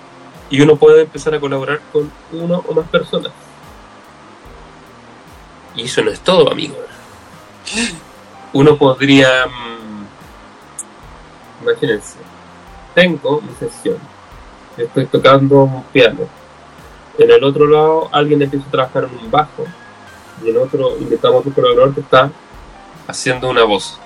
y 0.50 0.60
uno 0.60 0.76
puede 0.76 1.02
empezar 1.02 1.34
a 1.34 1.40
colaborar 1.40 1.80
con 1.92 2.10
uno 2.32 2.62
o 2.66 2.74
más 2.74 2.88
personas. 2.88 3.32
Y 5.76 5.84
eso 5.84 6.02
no 6.02 6.10
es 6.10 6.20
todo, 6.20 6.50
amigos. 6.50 6.76
Uno 8.52 8.76
podría... 8.76 9.46
mm, 9.46 9.80
Imagínense, 11.62 12.16
tengo 12.94 13.42
mi 13.42 13.54
sesión, 13.58 13.98
estoy 14.76 15.06
tocando 15.06 15.64
un 15.64 15.82
piano. 15.92 16.20
En 17.18 17.30
el 17.30 17.44
otro 17.44 17.66
lado 17.66 18.08
alguien 18.12 18.40
empieza 18.40 18.66
a 18.66 18.70
trabajar 18.70 19.04
en 19.04 19.24
un 19.24 19.30
bajo 19.30 19.66
y 20.42 20.48
en 20.48 20.56
otro 20.56 20.96
invitamos 20.98 21.36
a 21.36 21.38
otro 21.40 21.52
colaborador 21.52 21.94
que 21.94 22.00
está 22.00 22.30
haciendo 23.06 23.50
una 23.50 23.64
voz. 23.64 24.00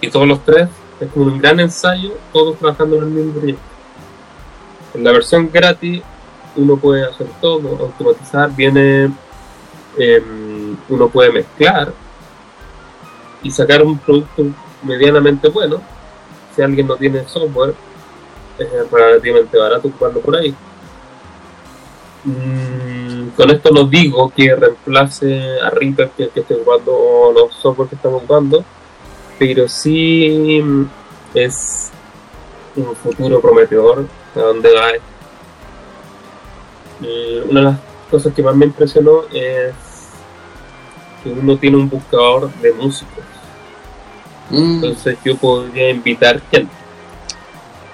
Y 0.00 0.08
todos 0.08 0.26
los 0.26 0.42
tres 0.44 0.68
es 0.98 1.10
como 1.12 1.26
un 1.26 1.38
gran 1.38 1.60
ensayo, 1.60 2.12
todos 2.32 2.58
trabajando 2.58 2.96
en 2.96 3.02
el 3.02 3.08
mismo 3.10 3.32
proyecto. 3.34 3.62
En 4.94 5.04
la 5.04 5.12
versión 5.12 5.50
gratis 5.52 6.02
uno 6.56 6.76
puede 6.76 7.04
hacer 7.04 7.26
todo, 7.40 7.78
automatizar, 7.80 8.54
viene, 8.54 9.10
em, 9.96 10.76
uno 10.88 11.08
puede 11.08 11.30
mezclar 11.30 11.92
y 13.42 13.50
sacar 13.50 13.82
un 13.82 13.98
producto 13.98 14.46
medianamente 14.82 15.48
bueno. 15.48 15.80
Si 16.54 16.62
alguien 16.62 16.86
no 16.86 16.96
tiene 16.96 17.26
software, 17.28 17.74
es 18.58 18.90
relativamente 18.90 19.56
barato 19.56 19.88
ocuparlo 19.88 20.20
por 20.20 20.36
ahí. 20.36 20.54
Mm, 22.24 23.28
con 23.36 23.50
esto 23.50 23.70
no 23.70 23.84
digo 23.84 24.30
que 24.30 24.54
reemplace 24.56 25.60
a 25.60 25.70
Reaper 25.70 26.10
que, 26.10 26.28
que 26.30 26.40
estoy 26.40 26.56
ocupando 26.56 26.92
o 26.92 27.32
los 27.32 27.54
software 27.54 27.88
que 27.88 27.94
estamos 27.94 28.22
ocupando, 28.22 28.64
pero 29.38 29.68
sí 29.68 30.60
mm, 30.60 30.84
es 31.34 31.92
un 32.74 32.96
futuro 32.96 33.40
prometedor 33.40 34.06
a 34.34 34.40
dónde 34.40 34.74
va 34.74 34.90
eh, 37.02 37.44
una 37.48 37.60
de 37.60 37.66
las 37.66 37.78
cosas 38.10 38.32
que 38.34 38.42
más 38.42 38.56
me 38.56 38.66
impresionó 38.66 39.22
es 39.32 39.74
que 41.22 41.30
uno 41.30 41.56
tiene 41.56 41.76
un 41.76 41.88
buscador 41.88 42.52
de 42.54 42.72
músicos. 42.72 43.24
Mm, 44.50 44.74
Entonces 44.74 45.18
yo 45.24 45.36
podría 45.36 45.90
invitar 45.90 46.40
gente 46.50 46.72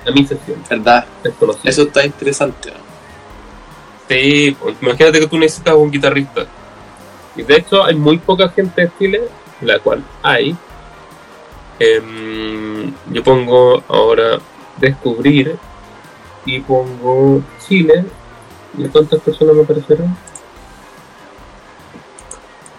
a 0.06 0.10
mi 0.10 0.26
sesión. 0.26 0.62
¿Verdad? 0.68 1.06
Eso 1.64 1.82
está 1.82 2.04
interesante. 2.04 2.72
Sí, 4.08 4.56
pues, 4.60 4.76
imagínate 4.80 5.20
que 5.20 5.26
tú 5.26 5.38
necesitas 5.38 5.74
un 5.74 5.90
guitarrista. 5.90 6.46
Y 7.36 7.42
de 7.42 7.56
hecho 7.56 7.82
hay 7.84 7.94
muy 7.94 8.18
poca 8.18 8.48
gente 8.48 8.82
de 8.82 8.90
Chile, 8.98 9.22
la 9.60 9.78
cual 9.78 10.04
hay. 10.22 10.56
Em, 11.78 12.92
yo 13.10 13.24
pongo 13.24 13.82
ahora 13.88 14.38
descubrir 14.78 15.58
y 16.44 16.60
pongo 16.60 17.42
Chile. 17.66 18.04
¿Y 18.76 18.88
cuántas 18.88 19.20
personas 19.20 19.54
me 19.54 19.62
aparecerán? 19.62 20.16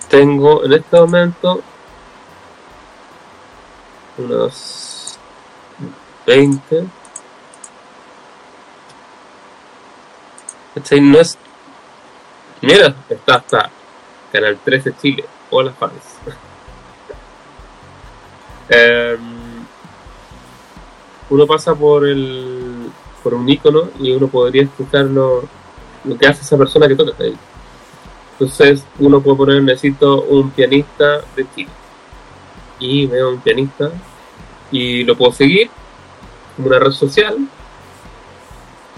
Tengo 0.09 0.63
en 0.63 0.73
este 0.73 0.97
momento 0.97 1.61
unos 4.17 5.17
20. 6.25 6.85
¿Cachai? 10.75 11.01
No 11.01 11.19
es. 11.19 11.37
Mira, 12.61 12.95
está 13.09 13.35
hasta 13.35 13.69
Canal 14.31 14.59
13 14.63 14.93
Chile. 15.01 15.25
Hola, 15.49 15.71
fans. 15.71 15.93
Em, 18.67 19.63
uno 21.29 21.45
pasa 21.45 21.75
por 21.75 22.07
el 22.07 22.64
por 23.25 23.33
un 23.33 23.49
icono 23.49 23.89
y 23.99 24.11
uno 24.11 24.27
podría 24.27 24.61
escuchar 24.61 25.05
lo, 25.05 25.43
lo 26.03 26.15
que 26.15 26.27
hace 26.27 26.43
esa 26.43 26.55
persona 26.55 26.87
que 26.87 26.95
toca 26.95 27.23
ahí. 27.23 27.35
Entonces 28.33 28.85
uno 28.99 29.19
puede 29.19 29.35
poner 29.35 29.63
necesito 29.63 30.21
un 30.21 30.51
pianista 30.51 31.21
de 31.35 31.47
Chile. 31.55 31.71
Y 32.79 33.07
veo 33.07 33.31
un 33.31 33.39
pianista 33.39 33.89
y 34.69 35.03
lo 35.05 35.17
puedo 35.17 35.31
seguir 35.31 35.71
como 36.55 36.67
una 36.67 36.77
red 36.77 36.91
social 36.91 37.35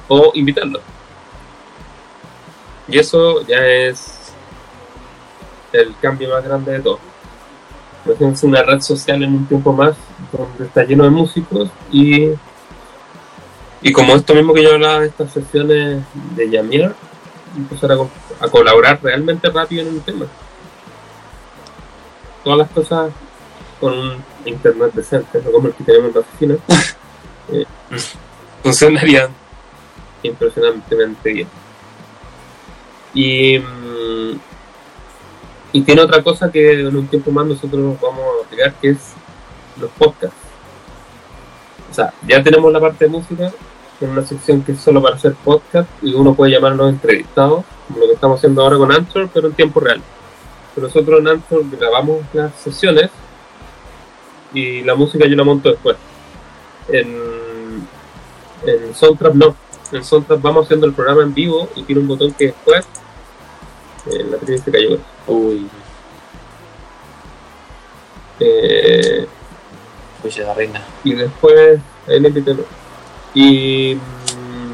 o 0.09 0.31
invitarlo. 0.33 0.81
Y 2.89 2.99
eso 2.99 3.47
ya 3.47 3.65
es 3.65 4.33
el 5.71 5.95
cambio 6.01 6.31
más 6.31 6.43
grande 6.43 6.73
de 6.73 6.79
todo. 6.81 6.99
Imagínense 8.05 8.45
una 8.45 8.61
red 8.61 8.81
social 8.81 9.23
en 9.23 9.35
un 9.35 9.45
tiempo 9.45 9.71
más 9.71 9.95
donde 10.33 10.65
está 10.65 10.83
lleno 10.83 11.05
de 11.05 11.11
músicos 11.11 11.69
y, 11.91 12.31
y 13.81 13.91
como 13.91 14.15
esto 14.15 14.33
mismo 14.33 14.53
que 14.53 14.63
yo 14.63 14.73
hablaba 14.73 15.01
de 15.01 15.07
estas 15.07 15.31
sesiones 15.31 16.03
de 16.35 16.49
llamear, 16.49 16.95
empezar 17.55 17.91
a, 17.91 17.97
co- 17.97 18.09
a 18.39 18.47
colaborar 18.49 18.99
realmente 19.01 19.49
rápido 19.49 19.83
en 19.83 19.89
un 19.89 20.01
tema. 20.01 20.25
Todas 22.43 22.59
las 22.59 22.69
cosas 22.71 23.11
con 23.79 23.97
un 23.97 24.23
internet 24.45 24.91
decente, 24.93 25.41
no 25.43 25.51
como 25.51 25.67
el 25.67 25.73
que 25.73 25.83
tenemos 25.83 26.07
en 26.09 26.13
la 26.15 26.19
oficina, 26.21 26.55
eh, 27.51 27.65
funcionarían 28.63 29.29
impresionantemente 30.23 31.31
bien. 31.33 31.47
Y, 33.13 33.59
mm, 33.59 34.39
y 35.73 35.81
tiene 35.81 36.01
otra 36.01 36.23
cosa 36.23 36.51
que 36.51 36.79
en 36.81 36.95
un 36.95 37.07
tiempo 37.07 37.31
más 37.31 37.45
nosotros 37.45 37.99
vamos 38.01 38.23
a 38.41 38.45
aplicar, 38.45 38.73
que 38.75 38.89
es 38.89 38.97
los 39.79 39.91
podcasts. 39.91 40.35
Sea, 41.97 42.13
ya 42.27 42.43
tenemos 42.43 42.71
la 42.71 42.79
parte 42.79 43.05
de 43.05 43.09
música, 43.09 43.47
es 43.99 44.07
una 44.07 44.23
sección 44.23 44.61
que 44.61 44.73
es 44.73 44.79
solo 44.79 45.01
para 45.01 45.15
hacer 45.15 45.33
podcast, 45.43 45.89
y 46.03 46.13
uno 46.13 46.35
puede 46.35 46.51
llamar 46.51 46.73
a 46.73 46.75
los 46.75 46.89
entrevistados, 46.91 47.65
como 47.87 48.01
lo 48.01 48.05
que 48.05 48.13
estamos 48.13 48.37
haciendo 48.37 48.61
ahora 48.61 48.77
con 48.77 48.91
Anchor, 48.91 49.27
pero 49.33 49.47
en 49.47 49.53
tiempo 49.53 49.79
real. 49.79 49.99
Pero 50.75 50.85
nosotros 50.85 51.19
en 51.19 51.27
Anchor 51.27 51.63
grabamos 51.71 52.17
las 52.33 52.53
sesiones 52.53 53.09
y 54.53 54.83
la 54.83 54.93
música 54.93 55.25
yo 55.25 55.35
la 55.35 55.43
monto 55.43 55.69
después. 55.69 55.97
En, 56.89 57.87
en 58.67 58.93
Soundtrap 58.93 59.33
no. 59.33 59.55
En 59.91 60.03
Soundtrap 60.03 60.39
vamos 60.39 60.65
haciendo 60.65 60.85
el 60.85 60.93
programa 60.93 61.23
en 61.23 61.33
vivo 61.33 61.67
y 61.75 61.81
tiene 61.81 62.01
un 62.01 62.07
botón 62.07 62.31
que 62.33 62.45
después 62.45 62.85
eh, 64.05 64.23
la 64.29 64.57
se 64.57 64.71
cayó. 64.71 64.99
Uy, 65.25 65.67
Eh, 68.39 69.27
oye, 70.23 70.43
la 70.43 70.53
reina. 70.53 70.81
y 71.03 71.13
después 71.13 71.79
invité, 72.07 72.53
¿no? 72.53 72.63
Y 73.33 73.95
mm, 73.95 74.73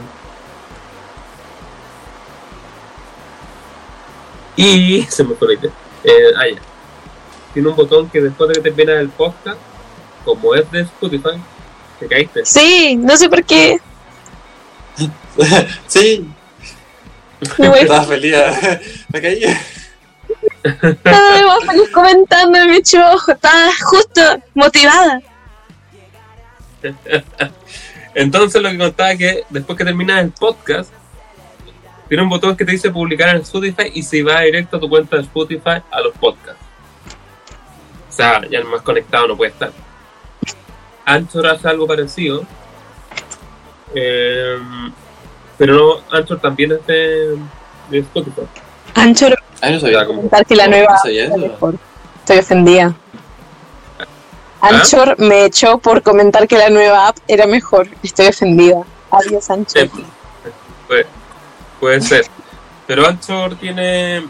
y 4.56 5.04
se 5.10 5.24
me 5.24 5.36
fue 5.36 5.50
la 5.50 5.54
idea. 5.60 5.72
Eh, 6.04 6.34
ah, 6.38 6.48
ya. 6.48 6.62
Tiene 7.54 7.70
un 7.70 7.76
botón 7.76 8.10
que 8.10 8.22
después 8.22 8.50
de 8.50 8.56
que 8.56 8.62
termina 8.62 9.00
el 9.00 9.10
podcast, 9.10 9.60
como 10.26 10.56
es 10.56 10.70
de 10.72 10.82
Spotify, 10.82 11.40
te 12.00 12.08
caíste. 12.08 12.46
Sí, 12.46 12.96
no 12.96 13.16
sé 13.16 13.30
por 13.30 13.44
qué. 13.44 13.80
sí, 15.88 16.28
Me 17.58 17.70
voy 17.70 17.80
estaba 17.80 18.04
feliz. 18.04 18.36
Me 19.10 19.22
caí. 19.22 19.42
Voy 20.64 21.66
feliz 21.68 21.90
comentando 21.92 22.58
en 22.58 22.72
mi 22.72 22.78
ojo. 22.78 23.32
Estaba 23.32 23.70
justo 23.86 24.22
motivada. 24.54 25.22
Entonces 28.16 28.62
lo 28.62 28.70
que 28.70 28.78
contaba 28.78 29.12
es 29.14 29.18
que 29.18 29.44
después 29.50 29.78
que 29.78 29.86
terminas 29.86 30.24
el 30.24 30.32
podcast, 30.32 30.92
tiene 32.08 32.24
un 32.24 32.30
botón 32.30 32.56
que 32.56 32.64
te 32.66 32.72
dice 32.74 32.92
publicar 32.92 33.30
en 33.36 33.42
Spotify 33.42 33.92
y 33.94 34.04
se 34.04 34.22
va 34.24 34.42
directo 34.42 34.78
a 34.78 34.80
tu 34.80 34.88
cuenta 34.90 35.16
de 35.18 35.24
Spotify 35.24 35.82
a 35.90 36.02
los 36.02 36.14
podcasts. 36.18 36.62
O 38.10 38.12
sea, 38.16 38.42
ya 38.50 38.60
el 38.60 38.66
más 38.66 38.82
conectado 38.84 39.28
no 39.30 39.36
puede 39.38 39.52
estar. 39.52 39.72
Anchor 41.06 41.48
hace 41.48 41.68
algo 41.68 41.88
parecido. 41.88 42.44
eh, 43.96 44.58
pero 45.58 45.74
no, 45.76 46.18
Anchor 46.18 46.40
también 46.40 46.72
es 46.74 46.86
de, 46.88 47.38
de 47.90 48.00
Spotify. 48.00 48.42
Anchor, 48.96 49.36
Ay, 49.62 49.74
no 49.74 49.80
sabía. 49.80 50.06
como- 50.06 50.30
que 50.48 50.56
la 50.56 50.68
nueva 50.68 50.94
No 50.94 51.00
sabía 51.00 51.26
eso. 51.26 51.74
Estoy 52.20 52.38
ofendida. 52.40 52.96
Anchor 54.64 55.16
me 55.20 55.46
echó 55.46 55.78
por 55.78 56.02
comentar 56.02 56.48
que 56.48 56.58
la 56.58 56.70
nueva 56.70 57.08
app 57.10 57.18
era 57.28 57.46
mejor. 57.46 57.88
Estoy 58.02 58.28
ofendida. 58.28 58.82
Adiós, 59.12 59.50
Anchor. 59.50 59.90
Puede, 60.88 61.06
puede 61.80 62.02
ser. 62.02 62.26
Pero 62.88 63.08
Anchor 63.08 63.56
tiene 63.56 64.26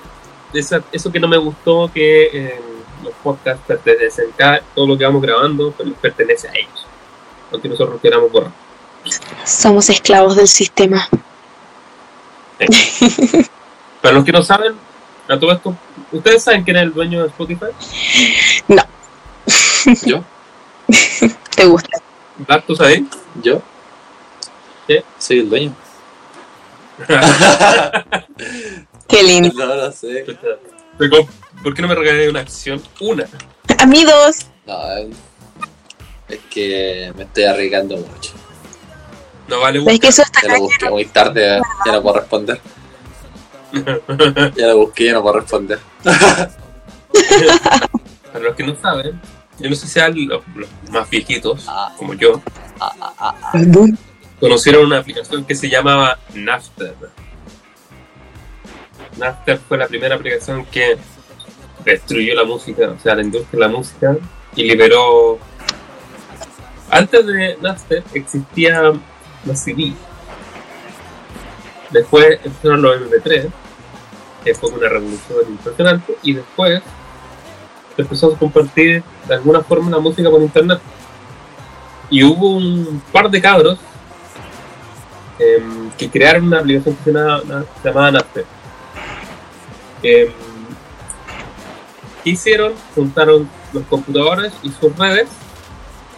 esa- 0.53 0.83
eso 0.91 1.11
que 1.11 1.19
no 1.19 1.27
me 1.27 1.37
gustó, 1.37 1.89
que 1.93 2.23
eh, 2.33 2.61
los 3.03 3.13
podcasts 3.23 3.63
pertenecen, 3.67 4.25
cada- 4.35 4.61
todo 4.75 4.87
lo 4.87 4.97
que 4.97 5.05
vamos 5.05 5.21
grabando 5.21 5.71
pues, 5.71 5.89
pertenece 6.01 6.47
a 6.49 6.53
ellos. 6.53 6.85
Aunque 7.51 7.69
nosotros 7.69 7.99
queramos 8.01 8.31
borrar. 8.31 8.51
Somos 9.45 9.89
esclavos 9.89 10.35
del 10.35 10.47
sistema. 10.47 11.07
Para 14.01 14.15
los 14.15 14.23
que 14.25 14.31
no 14.31 14.41
saben, 14.43 14.73
a 15.27 15.39
todo 15.39 15.51
esto, 15.51 15.75
¿ustedes 16.11 16.43
saben 16.43 16.63
quién 16.63 16.77
es 16.77 16.83
el 16.83 16.93
dueño 16.93 17.21
de 17.21 17.27
Spotify? 17.27 17.65
¿Yo? 20.05 20.23
¿Te 21.55 21.65
gusta? 21.65 21.99
Black, 22.47 22.65
¿tú 22.65 22.75
sabes? 22.75 23.01
¿Yo? 23.41 23.61
¿Sí? 24.87 24.99
Soy 25.17 25.39
el 25.39 25.49
dueño. 25.49 25.75
Qué 29.07 29.23
lindo. 29.23 29.51
no, 29.53 29.75
no 29.75 29.91
sé. 29.91 30.25
¿Por 31.63 31.73
qué 31.73 31.81
no 31.81 31.87
me 31.87 31.95
regalé 31.95 32.29
una 32.29 32.41
acción? 32.41 32.81
Una. 32.99 33.25
A 33.79 33.85
mí 33.85 34.03
dos. 34.03 34.47
No, 34.65 34.75
es 36.29 36.39
que 36.49 37.11
me 37.15 37.23
estoy 37.23 37.43
arriesgando 37.45 37.97
mucho. 37.97 38.33
No 39.47 39.59
vale 39.59 39.83
Es 39.85 39.99
que 39.99 40.07
eso 40.07 40.21
está 40.21 40.41
Ya 40.43 40.53
lo 40.53 40.61
busqué 40.61 40.89
muy 40.89 41.05
tarde, 41.05 41.61
ya 41.85 41.91
no 41.91 42.01
puedo 42.01 42.19
responder. 42.19 42.61
Ya 44.55 44.67
lo 44.67 44.77
busqué, 44.77 45.05
ya 45.05 45.13
no 45.13 45.21
puedo 45.21 45.39
responder. 45.39 45.79
Para 48.31 48.45
los 48.45 48.55
que 48.55 48.63
no 48.63 48.75
saben, 48.81 49.19
yo 49.59 49.69
no 49.69 49.75
sé 49.75 49.87
si 49.87 49.93
sean 49.93 50.13
los, 50.27 50.43
los 50.55 50.69
más 50.91 51.09
viejitos, 51.09 51.65
Ah. 51.67 51.93
como 51.97 52.13
yo, 52.13 52.41
Ah, 52.79 52.91
ah, 52.99 53.13
ah, 53.19 53.35
ah. 53.41 53.51
conocieron 54.39 54.85
una 54.85 54.99
aplicación 54.99 55.45
que 55.45 55.55
se 55.55 55.69
llamaba 55.69 56.19
Napster. 56.33 56.95
Napster 59.17 59.59
fue 59.59 59.77
la 59.77 59.87
primera 59.87 60.15
aplicación 60.15 60.65
que 60.65 60.97
destruyó 61.85 62.33
la 62.35 62.43
música, 62.43 62.89
o 62.89 62.99
sea, 62.99 63.15
la 63.15 63.21
industria 63.21 63.51
de 63.51 63.59
la 63.59 63.67
música 63.77 64.17
y 64.55 64.63
liberó. 64.63 65.37
Antes 66.89 67.25
de 67.25 67.57
Napster 67.61 68.03
existía 68.13 68.91
los 69.45 69.59
CD. 69.59 69.93
Después 71.91 72.39
empezaron 72.43 72.81
los 72.81 72.95
MP3, 73.01 73.49
que 74.43 74.55
fue 74.55 74.69
una 74.71 74.89
revolución 74.89 75.39
impresionante, 75.47 76.17
y 76.23 76.33
después 76.33 76.81
empezó 77.97 78.33
a 78.33 78.37
compartir 78.37 79.03
de 79.27 79.33
alguna 79.33 79.61
forma 79.61 79.91
la 79.91 79.99
música 79.99 80.29
por 80.29 80.41
internet. 80.41 80.79
Y 82.09 82.23
hubo 82.23 82.57
un 82.57 83.01
par 83.11 83.29
de 83.29 83.41
cabros 83.41 83.79
em, 85.39 85.89
que 85.91 86.09
crearon 86.09 86.47
una 86.47 86.59
aplicación 86.59 86.97
se 87.03 87.11
llamaba, 87.11 87.41
se 87.81 87.89
llamaba 87.89 88.11
Napster. 88.11 88.45
¿Qué 90.01 90.33
hicieron? 92.23 92.73
Juntaron 92.95 93.49
los 93.71 93.83
computadores 93.85 94.53
y 94.61 94.69
sus 94.69 94.95
redes 94.97 95.29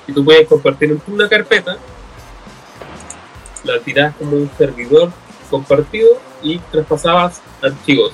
y 0.07 0.13
tú 0.13 0.23
puedes 0.23 0.47
compartir 0.47 0.99
una 1.07 1.27
carpeta, 1.27 1.77
la 3.63 3.79
tirabas 3.79 4.15
como 4.17 4.33
un 4.33 4.49
servidor 4.57 5.11
compartido 5.49 6.09
y 6.43 6.59
traspasabas 6.59 7.41
archivos. 7.61 8.11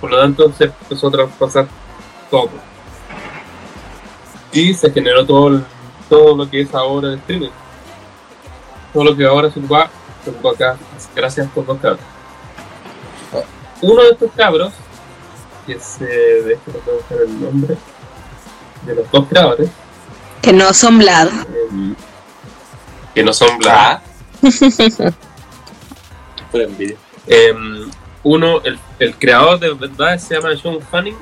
Por 0.00 0.10
lo 0.10 0.20
tanto, 0.20 0.52
se 0.52 0.64
empezó 0.64 1.08
a 1.08 1.10
traspasar 1.10 1.66
todo. 2.30 2.50
Y 4.54 4.72
se 4.74 4.90
generó 4.90 5.26
todo, 5.26 5.48
el- 5.48 5.64
todo 6.08 6.34
lo 6.36 6.48
que 6.48 6.62
es 6.62 6.74
ahora 6.74 7.08
el 7.08 7.14
streaming. 7.18 7.50
Todo 8.92 9.04
lo 9.04 9.16
que 9.16 9.26
ahora 9.26 9.50
se 9.50 9.58
ocupa, 9.58 9.90
se 10.24 10.30
ocupa 10.30 10.50
acá, 10.52 10.76
gracias 11.14 11.46
a 11.46 11.48
estos 11.48 11.66
dos 11.66 11.78
cabros. 11.80 12.00
Uno 13.82 14.02
de 14.02 14.10
estos 14.10 14.30
cabros, 14.36 14.72
que 15.66 15.78
se, 15.80 16.04
de 16.06 16.54
este 16.54 16.72
no 16.72 16.78
puedo 16.78 16.96
buscar 16.98 17.18
el 17.26 17.40
nombre, 17.40 17.76
de 18.86 18.94
los 18.94 19.10
dos 19.10 19.26
creadores, 19.28 19.68
Que 20.40 20.52
no 20.52 20.72
son 20.72 20.98
Vlad. 20.98 21.28
em, 21.70 21.94
que 23.14 23.22
no 23.24 23.32
son. 23.32 23.48
Por 26.52 26.60
envidia. 26.60 26.96
Em, 27.26 27.90
uno, 28.22 28.60
el, 28.62 28.78
el 28.98 29.16
creador 29.16 29.58
de 29.58 29.72
verdad 29.74 30.18
se 30.18 30.34
llama 30.34 30.50
John 30.62 30.80
Fanning 30.90 31.16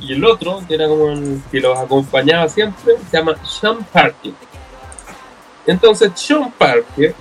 y 0.00 0.12
el 0.12 0.24
otro, 0.24 0.62
que 0.66 0.74
era 0.74 0.86
como 0.86 1.10
el 1.10 1.40
que 1.50 1.60
los 1.60 1.78
acompañaba 1.78 2.48
siempre, 2.48 2.96
se 3.10 3.16
llama 3.16 3.34
Sean 3.44 3.84
Parker. 3.84 4.32
Entonces, 5.66 6.12
Sean 6.14 6.50
Parker, 6.52 7.14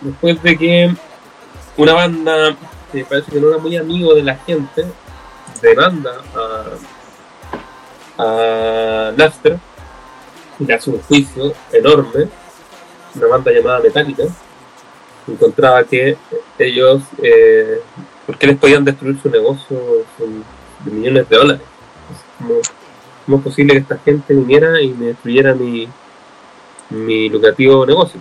después 0.00 0.42
de 0.42 0.58
que 0.58 0.94
una 1.76 1.94
banda 1.94 2.56
que 2.92 3.04
parece 3.04 3.30
que 3.30 3.40
no 3.40 3.48
era 3.48 3.58
muy 3.58 3.76
amigo 3.76 4.14
de 4.14 4.22
la 4.22 4.36
gente, 4.36 4.86
demanda 5.62 6.22
a, 8.18 8.22
a 8.22 9.12
Napster 9.16 9.58
y 10.58 10.64
le 10.64 10.74
hace 10.74 10.90
un 10.90 11.00
juicio 11.02 11.52
enorme, 11.72 12.28
una 13.14 13.26
banda 13.26 13.52
llamada 13.52 13.80
Metallica, 13.80 14.24
encontraba 15.26 15.84
que 15.84 16.16
ellos, 16.58 17.02
eh, 17.22 17.80
¿por 18.26 18.36
qué 18.38 18.48
les 18.48 18.56
podían 18.56 18.84
destruir 18.84 19.20
su 19.20 19.30
negocio 19.30 19.78
de 20.84 20.90
millones 20.90 21.28
de 21.28 21.36
dólares? 21.36 21.62
¿Cómo, 22.38 22.54
cómo 23.24 23.38
es 23.38 23.44
posible 23.44 23.74
que 23.74 23.80
esta 23.80 23.98
gente 23.98 24.34
viniera 24.34 24.80
y 24.80 24.88
me 24.90 25.06
destruyera 25.06 25.54
mi, 25.54 25.88
mi 26.90 27.28
lucrativo 27.28 27.84
negocio? 27.84 28.20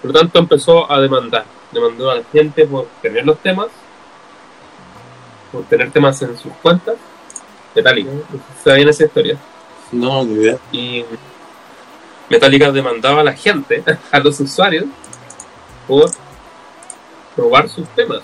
Por 0.00 0.12
lo 0.12 0.18
tanto, 0.18 0.38
empezó 0.38 0.90
a 0.90 1.00
demandar. 1.00 1.44
Demandó 1.72 2.10
a 2.10 2.16
la 2.16 2.24
gente 2.24 2.66
por 2.66 2.86
tener 3.02 3.24
los 3.24 3.38
temas, 3.38 3.68
por 5.52 5.64
tener 5.64 5.90
temas 5.90 6.20
en 6.22 6.36
sus 6.36 6.52
cuentas. 6.62 6.96
Metallica. 7.74 8.10
¿sabían 8.64 8.88
esa 8.88 9.04
historia? 9.04 9.38
No, 9.92 10.24
ni 10.24 10.34
idea. 10.34 10.58
y 10.72 11.04
Metallica 12.28 12.70
demandaba 12.70 13.20
a 13.20 13.24
la 13.24 13.32
gente, 13.32 13.82
a 14.10 14.18
los 14.20 14.38
usuarios, 14.40 14.86
por 15.86 16.10
robar 17.36 17.68
sus 17.68 17.88
temas. 17.88 18.22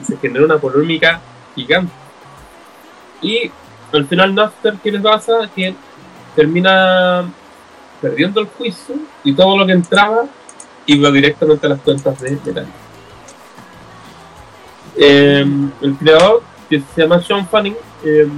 Y 0.00 0.04
se 0.04 0.16
generó 0.18 0.44
una 0.44 0.58
polémica 0.58 1.20
gigante. 1.54 1.92
Y 3.22 3.50
al 3.92 4.06
final 4.06 4.34
Napster, 4.34 4.74
¿qué 4.82 4.92
les 4.92 5.02
pasa? 5.02 5.50
Que 5.54 5.74
termina 6.34 7.30
perdiendo 8.00 8.40
el 8.40 8.46
juicio 8.46 8.96
y 9.24 9.32
todo 9.34 9.58
lo 9.58 9.66
que 9.66 9.72
entraba 9.72 10.24
iba 10.86 11.10
directamente 11.10 11.66
a 11.66 11.70
las 11.70 11.80
cuentas 11.80 12.18
de 12.20 12.30
Metallica. 12.30 12.66
Eh, 14.96 15.46
el 15.80 15.96
creador, 15.96 16.42
que 16.68 16.82
se 16.94 17.02
llama 17.02 17.22
Sean 17.22 17.46
Fanning, 17.48 17.76
eh, 18.04 18.28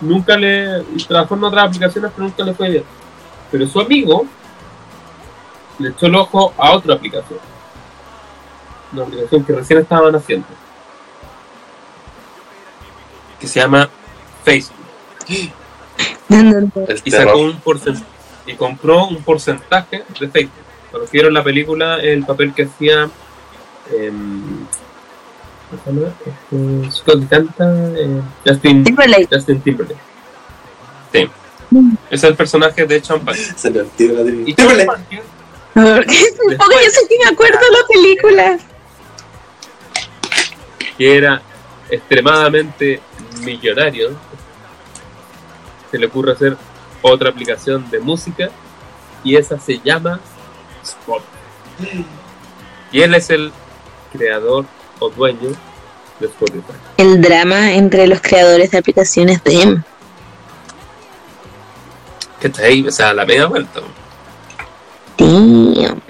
nunca 0.00 0.36
le 0.36 0.82
trabajó 1.08 1.34
en 1.34 1.44
otras 1.44 1.64
aplicaciones 1.66 2.10
pero 2.14 2.26
nunca 2.26 2.44
le 2.44 2.54
fue 2.54 2.70
bien 2.70 2.84
pero 3.50 3.66
su 3.66 3.80
amigo 3.80 4.26
le 5.78 5.90
echó 5.90 6.06
el 6.06 6.14
ojo 6.14 6.52
a 6.58 6.72
otra 6.72 6.94
aplicación 6.94 7.38
una 8.92 9.02
aplicación 9.02 9.44
que 9.44 9.52
recién 9.52 9.80
estaban 9.80 10.14
haciendo 10.14 10.46
que 13.40 13.46
se 13.46 13.60
llama 13.60 13.88
Facebook. 14.46 14.76
El 16.28 16.70
y 17.04 17.10
sacó 17.10 17.38
un 17.38 17.60
porcentaje 17.60 18.06
y 18.46 18.54
compró 18.54 19.06
un 19.08 19.22
porcentaje 19.24 20.04
de 20.20 20.28
Facebook 20.28 20.64
cuando 20.90 21.08
vieron 21.10 21.34
la 21.34 21.42
película 21.42 21.96
el 21.96 22.24
papel 22.24 22.54
que 22.54 22.62
hacía 22.62 23.10
em, 23.92 24.66
¿cómo 25.68 25.82
se 25.84 25.90
llama? 25.90 26.14
Este, 26.24 26.90
Scott 26.92 27.20
que 27.20 27.26
canta 27.28 27.90
eh, 27.96 28.22
Justin 28.46 28.84
Timberlake. 28.84 29.28
Justin 29.32 29.60
Timberlake. 29.60 30.00
Sí. 31.12 31.28
Es 32.08 32.22
el 32.22 32.36
personaje 32.36 32.86
de 32.86 33.00
Parker. 33.00 33.44
Se 33.56 33.70
le 33.70 33.82
tira 33.96 34.22
la 34.22 34.32
Y 34.46 34.54
tampoco 34.54 34.86
yo 35.74 36.90
sé 36.90 37.08
que 37.08 37.18
me 37.18 37.30
acuerdo 37.32 37.58
de 37.58 37.70
la 37.72 37.86
película. 37.88 38.58
que 40.96 41.16
era 41.16 41.42
extremadamente 41.90 43.00
millonario, 43.42 44.10
se 45.90 45.98
le 45.98 46.06
ocurre 46.06 46.32
hacer 46.32 46.56
otra 47.02 47.30
aplicación 47.30 47.88
de 47.90 48.00
música 48.00 48.50
y 49.22 49.36
esa 49.36 49.58
se 49.58 49.78
llama 49.78 50.20
Spotify. 50.82 52.04
Y 52.92 53.00
él 53.00 53.14
es 53.14 53.30
el 53.30 53.52
creador 54.12 54.64
o 54.98 55.10
dueño 55.10 55.50
de 56.20 56.26
Spotify. 56.26 56.72
El 56.96 57.20
drama 57.20 57.74
entre 57.74 58.06
los 58.06 58.20
creadores 58.20 58.70
de 58.70 58.78
aplicaciones 58.78 59.42
de 59.44 59.62
M. 59.62 59.82
Que 62.40 62.48
está 62.48 62.62
ahí, 62.62 62.86
o 62.86 62.90
sea, 62.90 63.12
la 63.14 63.24
media 63.24 63.46
vuelta. 63.46 63.80
Damn. 65.18 66.00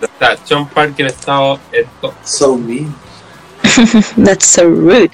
Está 0.00 0.36
Sean 0.44 0.68
Parker 0.68 1.06
ha 1.06 1.08
estado 1.08 1.58
en 1.72 1.86
todo. 2.00 2.14
So 2.24 2.56
mean. 2.56 2.94
That's 4.24 4.46
so 4.46 4.64
rude. 4.64 5.10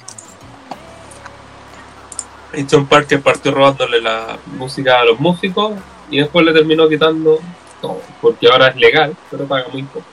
Sean 2.67 2.87
Parker 2.87 3.21
partió 3.21 3.53
robándole 3.53 4.01
la 4.01 4.39
música 4.57 5.01
a 5.01 5.05
los 5.05 5.19
músicos 5.21 5.73
y 6.11 6.19
después 6.19 6.45
le 6.47 6.53
terminó 6.53 6.89
quitando 6.89 7.41
todo, 7.83 8.01
porque 8.21 8.49
ahora 8.49 8.69
es 8.69 8.77
legal, 8.77 9.17
pero 9.31 9.45
paga 9.47 9.67
muy 9.73 9.83
poco. 9.83 10.07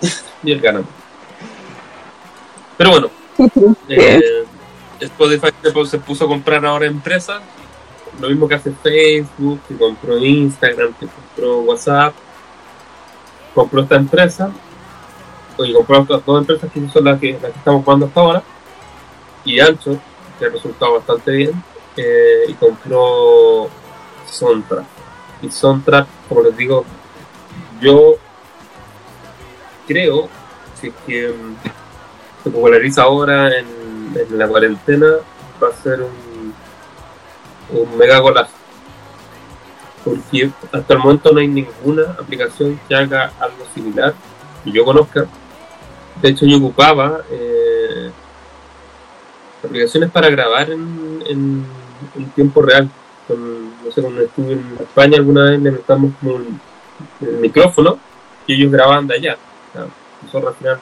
Y 0.42 0.52
él 0.52 0.60
gana. 0.60 0.82
Pero 2.76 2.90
bueno, 2.90 3.10
eh, 3.88 4.44
Spotify 5.00 5.48
se 5.62 5.72
pu- 5.74 5.86
se 5.86 5.98
puso 5.98 6.24
a 6.24 6.28
comprar 6.28 6.64
ahora 6.64 6.86
empresas, 6.86 7.40
lo 8.20 8.28
mismo 8.28 8.46
que 8.48 8.54
hace 8.54 8.72
Facebook, 8.82 9.60
que 9.66 9.76
compró 9.76 10.18
Instagram, 10.18 10.94
que 10.94 11.06
compró 11.06 11.60
WhatsApp, 11.60 12.14
compró 13.54 13.82
esta 13.82 13.96
empresa, 13.96 14.50
y 15.58 15.72
compró 15.72 16.02
estas 16.02 16.24
dos 16.24 16.40
empresas 16.40 16.70
que 16.72 16.88
son 16.88 17.04
las 17.04 17.18
que, 17.18 17.32
las 17.32 17.52
que 17.52 17.58
estamos 17.58 17.82
jugando 17.84 18.06
hasta 18.06 18.20
ahora, 18.20 18.42
y 19.44 19.58
Ancho, 19.60 19.98
que 20.38 20.46
ha 20.46 20.48
resultado 20.48 20.94
bastante 20.94 21.30
bien, 21.32 21.62
eh, 21.96 22.44
y 22.48 22.54
compró 22.54 23.68
Sontrap. 24.30 24.84
Y 25.42 25.50
Sontrap, 25.50 26.06
como 26.28 26.42
les 26.42 26.56
digo, 26.56 26.84
yo 27.80 28.16
creo 29.86 30.28
que, 30.80 31.28
mm, 31.28 31.56
se 32.44 32.50
populariza 32.50 33.02
ahora 33.02 33.48
en, 33.58 33.66
en 34.14 34.38
la 34.38 34.46
cuarentena, 34.48 35.16
va 35.62 35.68
a 35.68 35.82
ser 35.82 36.02
un, 36.02 36.54
un 37.70 37.96
mega 37.96 38.18
golazo. 38.18 38.52
Porque 40.04 40.50
hasta 40.72 40.94
el 40.94 41.00
momento 41.00 41.32
no 41.32 41.40
hay 41.40 41.48
ninguna 41.48 42.12
aplicación 42.12 42.78
que 42.88 42.94
haga 42.94 43.32
algo 43.40 43.64
similar 43.74 44.14
que 44.64 44.70
yo 44.70 44.84
conozca. 44.84 45.26
De 46.22 46.28
hecho, 46.28 46.46
yo 46.46 46.58
ocupaba 46.58 47.22
eh, 47.30 48.10
aplicaciones 49.66 50.10
para 50.10 50.30
grabar 50.30 50.70
en, 50.70 51.22
en, 51.26 51.66
tiempo 52.34 52.62
real. 52.62 52.88
No 53.28 53.90
sé, 53.92 54.00
cuando 54.02 54.22
estuve 54.22 54.52
en 54.52 54.76
España 54.80 55.16
alguna 55.18 55.44
vez 55.50 55.60
le 55.60 55.70
metamos 55.72 56.12
como 56.20 56.34
un, 56.36 56.60
el 57.20 57.36
micrófono 57.38 57.98
y 58.46 58.54
ellos 58.54 58.70
grababan 58.72 59.06
de 59.06 59.14
allá. 59.14 59.36
Sea, 59.72 59.86
nosotros 60.22 60.52
al 60.52 60.58
final 60.58 60.80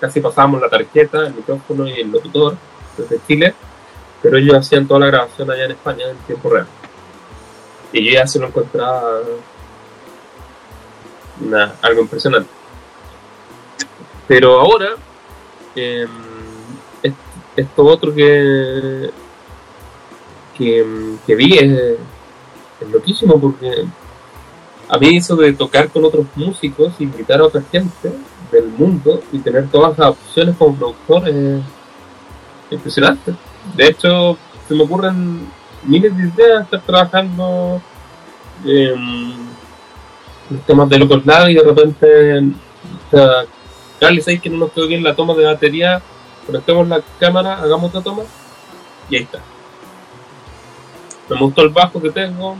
casi 0.00 0.20
pasábamos 0.20 0.60
la 0.60 0.68
tarjeta, 0.68 1.26
el 1.26 1.34
micrófono 1.34 1.86
y 1.88 2.00
el 2.00 2.10
locutor 2.10 2.56
desde 2.96 3.20
Chile, 3.26 3.54
pero 4.22 4.36
ellos 4.38 4.56
hacían 4.56 4.86
toda 4.86 5.00
la 5.00 5.06
grabación 5.06 5.50
allá 5.50 5.64
en 5.64 5.72
España 5.72 6.04
en 6.10 6.16
tiempo 6.18 6.50
real. 6.50 6.66
Y 7.92 8.04
yo 8.04 8.12
ya 8.12 8.26
se 8.26 8.38
lo 8.38 8.46
encontraba 8.46 9.20
una- 11.40 11.74
algo 11.82 12.02
impresionante. 12.02 12.50
Pero 14.26 14.60
ahora, 14.60 14.90
es- 15.74 16.08
esto 17.58 17.84
otro 17.84 18.14
que, 18.14 19.10
que, 20.56 21.16
que 21.26 21.34
vi 21.34 21.58
es, 21.58 21.96
loquísimo 22.92 23.40
porque 23.40 23.84
a 24.88 24.98
mí 24.98 25.16
eso 25.16 25.34
de 25.34 25.52
tocar 25.52 25.88
con 25.88 26.04
otros 26.04 26.26
músicos, 26.36 26.92
invitar 27.00 27.40
a 27.40 27.46
otra 27.46 27.60
gente 27.72 28.12
del 28.52 28.68
mundo 28.68 29.20
y 29.32 29.40
tener 29.40 29.68
todas 29.68 29.98
las 29.98 30.10
opciones 30.10 30.54
como 30.56 30.76
productor 30.76 31.28
es 31.28 31.60
impresionante. 32.70 33.34
De 33.74 33.88
hecho, 33.88 34.38
se 34.68 34.74
me 34.74 34.84
ocurren 34.84 35.48
miles 35.84 36.16
de 36.16 36.28
ideas 36.28 36.62
estar 36.62 36.80
trabajando 36.82 37.82
en 38.64 39.36
los 40.50 40.60
temas 40.64 40.88
de 40.88 40.98
Locos 40.98 41.26
Lab 41.26 41.48
y 41.48 41.54
de 41.54 41.62
repente, 41.62 42.38
o 42.38 43.10
sea, 43.10 43.44
Carly, 43.98 44.22
¿sabes 44.22 44.40
que 44.40 44.48
no 44.48 44.58
nos 44.58 44.70
quedó 44.70 44.86
bien 44.86 45.02
la 45.02 45.16
toma 45.16 45.34
de 45.34 45.44
batería? 45.44 46.00
Conectemos 46.48 46.88
la 46.88 47.02
cámara, 47.20 47.58
hagamos 47.58 47.90
otra 47.90 48.00
toma 48.00 48.22
y 49.10 49.16
ahí 49.16 49.22
está. 49.24 49.38
Me 51.28 51.38
gustó 51.38 51.60
el 51.60 51.68
bajo 51.68 52.00
que 52.00 52.08
tengo. 52.08 52.56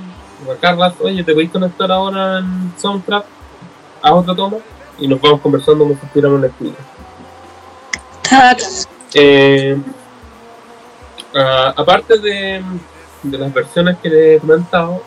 A 0.46 0.60
Carlas, 0.60 0.92
oye, 1.00 1.24
¿te 1.24 1.32
podéis 1.32 1.50
conectar 1.50 1.90
ahora 1.90 2.40
en 2.40 2.74
Soundtrap? 2.76 3.24
Haz 4.02 4.12
otra 4.12 4.34
toma 4.36 4.58
y 4.98 5.08
nos 5.08 5.18
vamos 5.22 5.40
conversando 5.40 5.84
como 5.84 5.98
si 5.98 6.04
estuviéramos 6.04 6.38
en 6.38 6.44
el 6.44 6.50
estudio. 6.50 6.74
Eh, 9.14 9.80
aparte 11.74 12.18
de, 12.18 12.62
de 13.22 13.38
las 13.38 13.54
versiones 13.54 13.96
que 14.02 14.10
le 14.10 14.34
he 14.34 14.38
comentado 14.38 15.02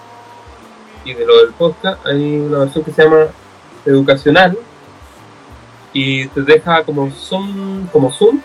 y 1.05 1.13
de 1.13 1.23
lo 1.23 1.37
del 1.37 1.53
podcast, 1.53 2.03
hay 2.03 2.39
una 2.39 2.57
versión 2.57 2.83
que 2.83 2.91
se 2.93 3.03
llama 3.03 3.27
educacional 3.85 4.57
y 5.93 6.25
te 6.29 6.41
deja 6.41 6.83
como 6.83 7.11
Zoom, 7.11 7.85
como 7.91 8.11
Zoom 8.11 8.41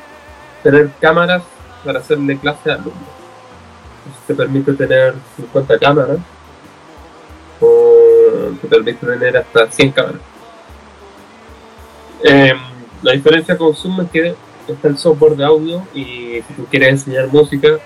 tener 0.66 0.90
cámaras 1.00 1.44
para 1.84 2.00
hacerle 2.00 2.36
clase 2.38 2.72
a 2.72 2.74
alumnos. 2.74 2.94
Entonces 3.98 4.26
te 4.26 4.34
permite 4.34 4.72
tener 4.72 5.14
50 5.36 5.78
cámaras 5.78 6.18
o 7.60 8.50
te 8.60 8.66
permite 8.66 9.06
tener 9.06 9.36
hasta 9.36 9.70
100 9.70 9.92
cámaras. 9.92 10.20
Em, 12.24 12.58
la 13.00 13.12
diferencia 13.12 13.56
con 13.56 13.76
Zoom 13.76 14.00
es 14.00 14.10
que 14.10 14.34
está 14.66 14.88
el 14.88 14.98
software 14.98 15.36
de 15.36 15.44
audio 15.44 15.84
y 15.94 16.42
si 16.48 16.54
tú 16.56 16.66
quieres 16.68 16.88
enseñar 16.88 17.28
música, 17.28 17.78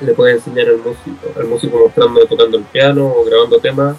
le 0.00 0.14
puedes 0.14 0.36
enseñar 0.36 0.68
al 0.68 0.78
músico, 0.78 1.38
al 1.38 1.46
músico 1.46 1.78
mostrando 1.78 2.24
tocando 2.24 2.56
el 2.56 2.64
piano 2.64 3.06
o 3.06 3.24
grabando 3.26 3.58
temas 3.58 3.96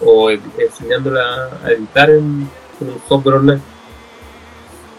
o 0.00 0.30
enseñándole 0.30 1.20
a 1.20 1.72
editar 1.72 2.10
en 2.10 2.48
un 2.80 3.02
software 3.08 3.36
online. 3.36 3.77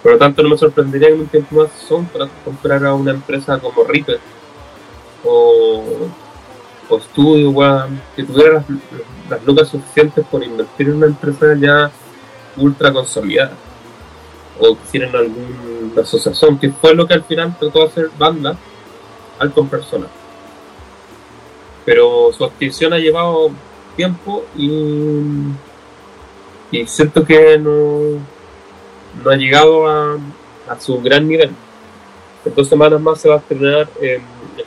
Por 0.01 0.13
lo 0.13 0.17
tanto, 0.17 0.41
no 0.41 0.49
me 0.49 0.57
sorprendería 0.57 1.09
que 1.09 1.13
en 1.15 1.19
un 1.21 1.27
tiempo 1.27 1.55
más 1.55 1.71
Soundtrack 1.87 2.29
comprara 2.45 2.93
una 2.93 3.11
empresa 3.11 3.59
como 3.59 3.83
Reaper 3.83 4.19
o, 5.25 6.07
Studio 7.11 7.51
One, 7.51 8.01
que 8.15 8.23
tuviera 8.23 8.53
las, 8.53 8.65
las 9.29 9.45
lucas 9.45 9.67
suficientes 9.67 10.25
por 10.25 10.43
invertir 10.43 10.87
en 10.87 10.95
una 10.95 11.05
empresa 11.07 11.53
ya 11.55 11.91
ultra 12.57 12.91
consolidada 12.91 13.53
o 14.59 14.75
quisieran 14.75 15.15
alguna 15.15 16.01
asociación, 16.01 16.59
que 16.59 16.69
fue 16.69 16.93
lo 16.93 17.07
que 17.07 17.13
al 17.13 17.23
final 17.23 17.55
trató 17.57 17.79
de 17.79 17.85
hacer 17.85 18.09
banda 18.17 18.57
al 19.39 19.53
con 19.53 19.69
personas. 19.69 20.09
Pero 21.85 22.31
su 22.33 22.43
adquisición 22.43 22.93
ha 22.93 22.97
llevado 22.97 23.51
tiempo 23.95 24.45
y, 24.55 25.21
y 26.71 26.85
siento 26.87 27.23
que 27.23 27.57
no, 27.57 28.19
no 29.23 29.31
ha 29.31 29.35
llegado 29.35 29.87
a, 29.87 30.17
su 30.79 31.01
gran 31.01 31.27
nivel. 31.27 31.51
En 32.45 32.55
dos 32.55 32.69
semanas 32.69 33.01
más 33.01 33.19
se 33.19 33.27
va 33.29 33.35
a 33.35 33.37
estrenar 33.39 33.89
el 33.99 34.21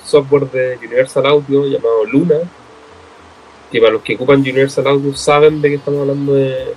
software 0.04 0.50
de 0.50 0.76
Universal 0.78 1.26
Audio 1.26 1.66
llamado 1.66 2.04
Luna, 2.04 2.36
que 3.70 3.80
para 3.80 3.92
los 3.92 4.02
que 4.02 4.14
ocupan 4.16 4.40
Universal 4.40 4.86
Audio 4.86 5.14
saben 5.14 5.62
de 5.62 5.68
que 5.70 5.74
estamos 5.76 6.00
hablando 6.00 6.34
de 6.34 6.74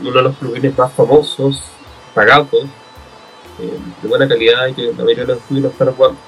uno 0.00 0.12
de 0.12 0.22
los 0.22 0.36
plugins 0.36 0.78
más 0.78 0.92
famosos, 0.92 1.62
pagados, 2.14 2.48
eh, 3.58 3.78
de 4.02 4.08
buena 4.08 4.26
calidad 4.26 4.66
y 4.68 4.74
que 4.74 4.82
la 4.86 4.92
mayoría 5.04 5.24
de 5.24 5.34
los 5.34 5.38
estudios 5.38 5.72
están 5.72 5.88
ocupando. 5.88 6.18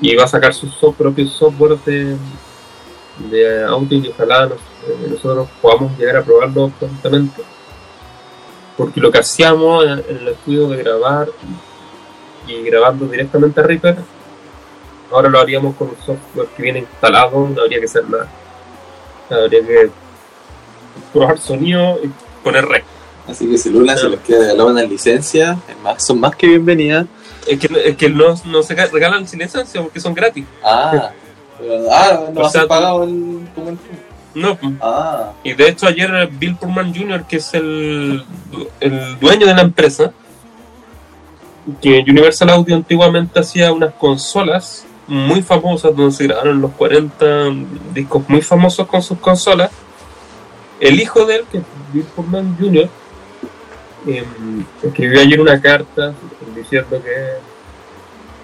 Y 0.00 0.14
va 0.14 0.24
a 0.24 0.28
sacar 0.28 0.52
su 0.54 0.68
so- 0.68 0.92
propio 0.92 1.26
software 1.26 1.78
de, 1.84 2.16
de 3.30 3.64
audio 3.64 3.98
y 3.98 4.08
ojalá 4.08 4.46
eh, 4.46 5.08
nosotros 5.10 5.48
podamos 5.60 5.98
llegar 5.98 6.18
a 6.18 6.22
probarlo 6.22 6.70
prontamente 6.78 7.42
porque 8.76 9.00
lo 9.00 9.10
que 9.10 9.18
hacíamos 9.18 9.84
en 9.84 9.90
en 10.08 10.16
el 10.18 10.28
estudio 10.28 10.68
de 10.68 10.76
grabar 10.82 11.28
y 12.46 12.62
grabando 12.62 13.06
directamente 13.06 13.60
a 13.60 13.64
Reaper, 13.64 13.96
ahora 15.12 15.28
lo 15.28 15.38
haríamos 15.40 15.76
con 15.76 15.88
un 15.88 15.96
software 16.04 16.48
que 16.56 16.62
viene 16.62 16.80
instalado, 16.80 17.48
no 17.48 17.62
habría 17.62 17.78
que 17.78 17.84
hacer 17.86 18.08
nada. 18.08 18.28
Habría 19.30 19.64
que 19.64 19.90
probar 21.12 21.38
sonido 21.38 21.98
y 22.02 22.10
poner 22.42 22.66
rec. 22.66 22.84
Así 23.26 23.48
que 23.48 23.56
si 23.56 23.70
Luna 23.70 23.96
se 23.96 24.08
les 24.10 24.20
queda 24.20 24.40
regalada 24.40 24.70
una 24.70 24.82
licencia, 24.82 25.56
es 25.68 25.78
más, 25.78 26.04
son 26.06 26.20
más 26.20 26.36
que 26.36 26.46
bienvenidas. 26.46 27.06
Es 27.46 27.58
que, 27.58 27.68
es 27.88 27.96
que 27.96 28.08
no, 28.10 28.34
no 28.44 28.62
se 28.62 28.76
ga- 28.76 28.90
regalan 28.90 29.26
sin 29.26 29.38
licencia 29.38 29.80
porque 29.82 30.00
son 30.00 30.12
gratis. 30.14 30.44
Ah, 30.62 31.10
pero- 31.58 31.86
ah, 31.90 32.20
no 32.32 32.40
O 32.42 32.48
sea, 32.50 32.66
pagado 32.66 33.04
el, 33.04 33.46
como 33.54 33.70
el 33.70 33.78
No, 34.34 34.56
pues. 34.56 34.72
Ah, 34.80 35.32
y 35.44 35.52
de 35.52 35.68
hecho 35.68 35.86
ayer 35.86 36.28
Bill 36.32 36.56
Pullman 36.56 36.94
Jr., 36.94 37.24
que 37.24 37.36
es 37.36 37.54
el, 37.54 38.24
el 38.80 39.18
dueño 39.20 39.46
de 39.46 39.54
la 39.54 39.62
empresa, 39.62 40.12
que 41.80 42.04
Universal 42.06 42.50
Audio 42.50 42.74
antiguamente 42.76 43.40
hacía 43.40 43.72
unas 43.72 43.94
consolas 43.94 44.86
muy 45.06 45.42
famosas 45.42 45.94
donde 45.94 46.12
se 46.12 46.24
grabaron 46.24 46.60
los 46.60 46.72
40 46.72 47.26
discos 47.92 48.22
muy 48.28 48.42
famosos 48.42 48.86
con 48.86 49.02
sus 49.02 49.18
consolas. 49.18 49.70
El 50.80 51.00
hijo 51.00 51.24
de 51.26 51.36
él, 51.36 51.44
que 51.50 51.58
es 51.58 51.64
Bill 51.92 52.04
Pullman 52.16 52.56
Jr., 52.58 52.88
em, 54.06 54.64
escribió 54.82 55.20
ayer 55.20 55.40
una 55.40 55.60
carta 55.60 56.14
diciendo 56.56 57.00
que 57.02 57.12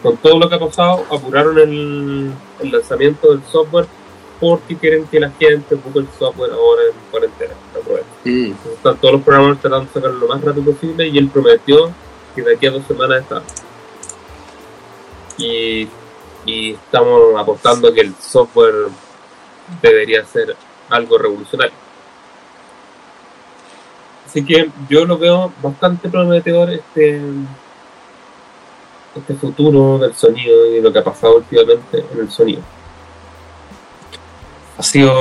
con 0.03 0.17
todo 0.17 0.39
lo 0.39 0.49
que 0.49 0.55
ha 0.55 0.59
pasado 0.59 1.05
apuraron 1.11 1.59
el, 1.59 2.31
el 2.61 2.71
lanzamiento 2.71 3.31
del 3.33 3.43
software 3.51 3.87
porque 4.41 4.77
quieren 4.77 5.07
que 5.07 5.21
la 5.21 5.31
gente 5.31 5.75
ocupe 5.75 6.01
el 6.01 6.09
software 6.19 6.53
ahora 6.53 6.83
en 6.91 7.11
cuarentena. 7.11 7.55
Entonces, 7.75 8.57
están 8.75 8.97
todos 8.97 9.15
los 9.15 9.23
programadores 9.23 9.61
tratando 9.61 9.87
de 9.87 9.93
sacarlo 9.93 10.19
lo 10.19 10.29
más 10.29 10.43
rápido 10.43 10.73
posible 10.73 11.07
y 11.07 11.19
él 11.19 11.29
prometió 11.29 11.93
que 12.35 12.43
de 12.43 12.55
aquí 12.55 12.67
a 12.67 12.71
dos 12.71 12.87
semanas 12.87 13.21
está. 13.21 13.43
Y, 15.37 15.89
y 16.47 16.73
estamos 16.73 17.39
apostando 17.39 17.89
a 17.89 17.95
que 17.95 18.01
el 18.01 18.15
software 18.15 18.89
debería 19.83 20.25
ser 20.25 20.57
algo 20.89 21.19
revolucionario. 21.19 21.75
Así 24.27 24.45
que 24.45 24.71
yo 24.89 25.05
lo 25.05 25.19
veo 25.19 25.53
bastante 25.61 26.09
prometedor 26.09 26.71
este, 26.71 27.21
este 29.17 29.35
futuro 29.35 29.99
del 29.99 30.15
sonido 30.15 30.67
y 30.67 30.81
lo 30.81 30.93
que 30.93 31.01
ha 31.01 31.05
pasado 31.05 31.37
últimamente 31.37 32.05
en 32.13 32.21
el 32.21 32.31
sonido. 32.31 32.63
Ha 34.81 34.83
sido 34.83 35.13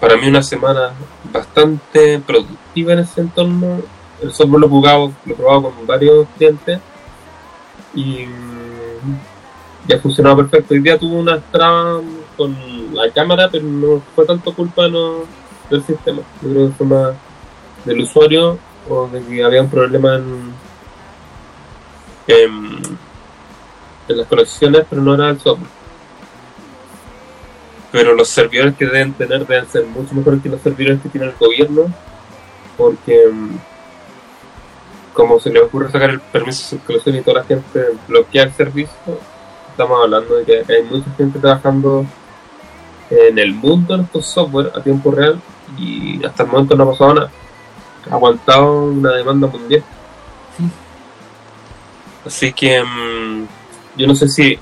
para 0.00 0.16
mí 0.16 0.28
una 0.28 0.42
semana 0.42 0.92
bastante 1.30 2.20
productiva 2.20 2.94
en 2.94 3.00
ese 3.00 3.20
entorno. 3.20 3.82
El 4.22 4.32
software 4.32 4.60
lo 4.60 4.66
he 4.66 4.70
jugado, 4.70 5.12
lo 5.26 5.34
he 5.34 5.36
probado 5.36 5.62
con 5.64 5.86
varios 5.86 6.26
clientes 6.38 6.80
y 7.94 8.24
ya 9.86 9.96
ha 9.96 10.00
funcionado 10.00 10.38
perfecto. 10.38 10.72
Hoy 10.72 10.80
día 10.80 10.98
tuve 10.98 11.16
unas 11.16 11.42
trabas 11.52 12.02
con 12.34 12.56
la 12.94 13.10
cámara, 13.10 13.50
pero 13.52 13.64
no 13.64 14.00
fue 14.14 14.24
tanto 14.24 14.54
culpa 14.54 14.88
no, 14.88 15.24
del 15.68 15.84
sistema. 15.84 16.22
Yo 16.40 16.48
creo 16.48 16.68
que 16.68 16.74
fue 16.76 16.86
más 16.86 17.10
del 17.84 18.00
usuario 18.00 18.58
o 18.88 19.06
de 19.08 19.22
que 19.22 19.44
había 19.44 19.60
un 19.60 19.68
problema 19.68 20.14
en, 20.14 20.54
en, 22.26 22.78
en 24.08 24.16
las 24.16 24.26
conexiones, 24.26 24.86
pero 24.88 25.02
no 25.02 25.12
era 25.12 25.28
el 25.28 25.38
software 25.38 25.77
pero 27.90 28.14
los 28.14 28.28
servidores 28.28 28.74
que 28.76 28.86
deben 28.86 29.12
tener 29.14 29.46
deben 29.46 29.68
ser 29.68 29.84
mucho 29.86 30.14
mejores 30.14 30.42
que 30.42 30.48
los 30.48 30.60
servidores 30.60 31.00
que 31.00 31.08
tiene 31.08 31.26
el 31.26 31.34
gobierno, 31.34 31.86
porque 32.76 33.26
mm, 33.30 33.56
como 35.14 35.40
se 35.40 35.50
le 35.50 35.60
ocurre 35.60 35.90
sacar 35.90 36.10
el 36.10 36.20
permiso 36.20 36.62
de 36.62 36.78
circulación 36.78 37.16
y 37.16 37.22
toda 37.22 37.40
la 37.40 37.44
gente 37.44 37.84
bloquea 38.06 38.44
el 38.44 38.52
servicio, 38.52 39.18
estamos 39.70 40.00
hablando 40.02 40.36
de 40.36 40.44
que 40.44 40.72
hay 40.72 40.82
mucha 40.84 41.10
gente 41.16 41.38
trabajando 41.38 42.04
en 43.10 43.38
el 43.38 43.54
mundo 43.54 43.94
en 43.94 44.02
estos 44.02 44.26
software 44.26 44.70
a 44.74 44.82
tiempo 44.82 45.10
real 45.10 45.40
y 45.78 46.24
hasta 46.24 46.42
el 46.42 46.50
momento 46.50 46.76
no 46.76 46.84
ha 46.84 46.90
pasado 46.90 47.14
nada. 47.14 47.30
Ha 48.10 48.14
aguantado 48.14 48.84
una 48.84 49.12
demanda 49.12 49.46
mundial. 49.46 49.82
Así 52.24 52.52
que 52.52 52.82
mm, 52.82 53.46
yo 53.96 54.06
no 54.06 54.14
sé 54.14 54.28
si 54.28 54.58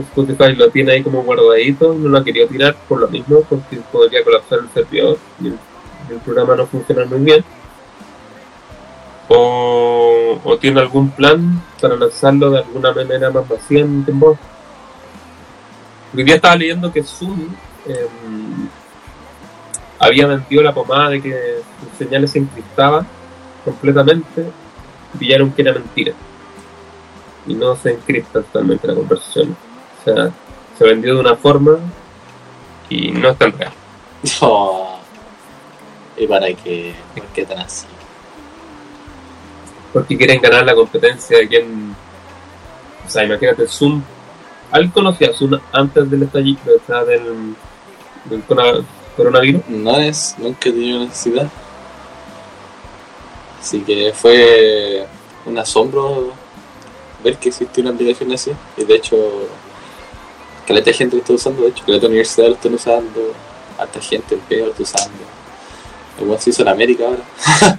Spotify 0.00 0.54
lo 0.54 0.70
tiene 0.70 0.92
ahí 0.92 1.02
como 1.02 1.22
guardadito, 1.22 1.94
no 1.94 2.08
lo 2.08 2.18
ha 2.18 2.24
querido 2.24 2.46
tirar 2.48 2.76
por 2.88 3.00
lo 3.00 3.08
mismo, 3.08 3.42
porque 3.48 3.78
podría 3.92 4.24
colapsar 4.24 4.60
el 4.60 4.68
servidor 4.70 5.18
y 5.40 5.48
el, 5.48 5.58
programa 6.24 6.56
no 6.56 6.66
funciona 6.66 7.04
muy 7.04 7.18
bien. 7.20 7.44
O, 9.28 10.40
o 10.42 10.56
tiene 10.58 10.80
algún 10.80 11.10
plan 11.10 11.62
para 11.80 11.96
lanzarlo 11.96 12.50
de 12.50 12.58
alguna 12.58 12.92
manera 12.92 13.30
más 13.30 13.46
vacía 13.46 13.80
en 13.80 14.04
tiempo. 14.04 14.38
Hoy 16.16 16.24
día 16.24 16.36
estaba 16.36 16.56
leyendo 16.56 16.90
que 16.90 17.02
Zoom 17.02 17.54
em, 17.86 18.68
había 19.98 20.26
mentido 20.26 20.62
la 20.62 20.72
pomada 20.72 21.10
de 21.10 21.20
que 21.20 21.58
sus 21.80 21.98
señales 21.98 22.30
se 22.30 22.38
encriptaban 22.38 23.06
completamente, 23.64 24.50
y 25.14 25.18
pillaron 25.18 25.52
que 25.52 25.62
era 25.62 25.72
mentira. 25.72 26.12
Y 27.46 27.54
no 27.54 27.76
se 27.76 27.92
encripta 27.92 28.42
totalmente 28.42 28.86
la 28.86 28.94
conversación. 28.94 29.56
O 30.00 30.04
sea, 30.04 30.30
se 30.76 30.84
vendió 30.84 31.14
de 31.14 31.20
una 31.20 31.36
forma 31.36 31.78
y 32.88 33.10
no 33.10 33.30
es 33.30 33.38
tan 33.38 33.52
real. 33.52 33.72
Oh. 34.40 34.98
¿Y 36.16 36.26
para 36.26 36.52
qué? 36.52 36.94
¿Por 37.14 37.26
qué 37.26 37.44
tan 37.44 37.58
así? 37.58 37.86
Porque 39.92 40.16
quieren 40.16 40.40
ganar 40.40 40.64
la 40.64 40.74
competencia 40.74 41.38
de 41.38 41.48
quién. 41.48 41.94
O 43.06 43.10
sea, 43.10 43.24
imagínate, 43.24 43.66
Zoom. 43.66 44.02
¿Alguien 44.70 44.90
conocía 44.90 45.32
Zoom 45.32 45.58
antes 45.72 46.10
del 46.10 46.24
estallido 46.24 46.60
o 46.76 46.86
sea, 46.86 47.04
del, 47.04 47.54
coronavirus? 49.16 49.62
No 49.68 49.96
es, 49.96 50.34
nunca 50.38 50.68
he 50.68 50.72
tenido 50.72 51.00
necesidad. 51.00 51.48
Así 53.60 53.80
que 53.80 54.12
fue 54.14 55.06
un 55.46 55.58
asombro 55.58 56.32
ver 57.24 57.36
que 57.38 57.48
existe 57.48 57.80
una 57.80 57.90
aplicación 57.90 58.32
así. 58.32 58.52
Y 58.76 58.84
de 58.84 58.94
hecho, 58.94 59.16
caleta 60.68 60.90
de 60.90 60.94
gente 60.94 61.16
lo 61.16 61.22
está 61.22 61.32
usando, 61.32 61.62
de 61.62 61.68
hecho, 61.68 61.82
caleta 61.84 62.02
de 62.02 62.08
universidad 62.08 62.48
lo 62.48 62.54
están 62.54 62.74
usando, 62.74 63.32
hasta 63.78 64.00
gente 64.00 64.34
en 64.34 64.40
peor 64.42 64.66
lo 64.66 64.70
está 64.72 64.82
usando. 64.82 65.18
Igual 66.20 66.38
se 66.40 66.50
hizo 66.50 66.62
en 66.62 66.68
América 66.68 67.04
ahora. 67.04 67.78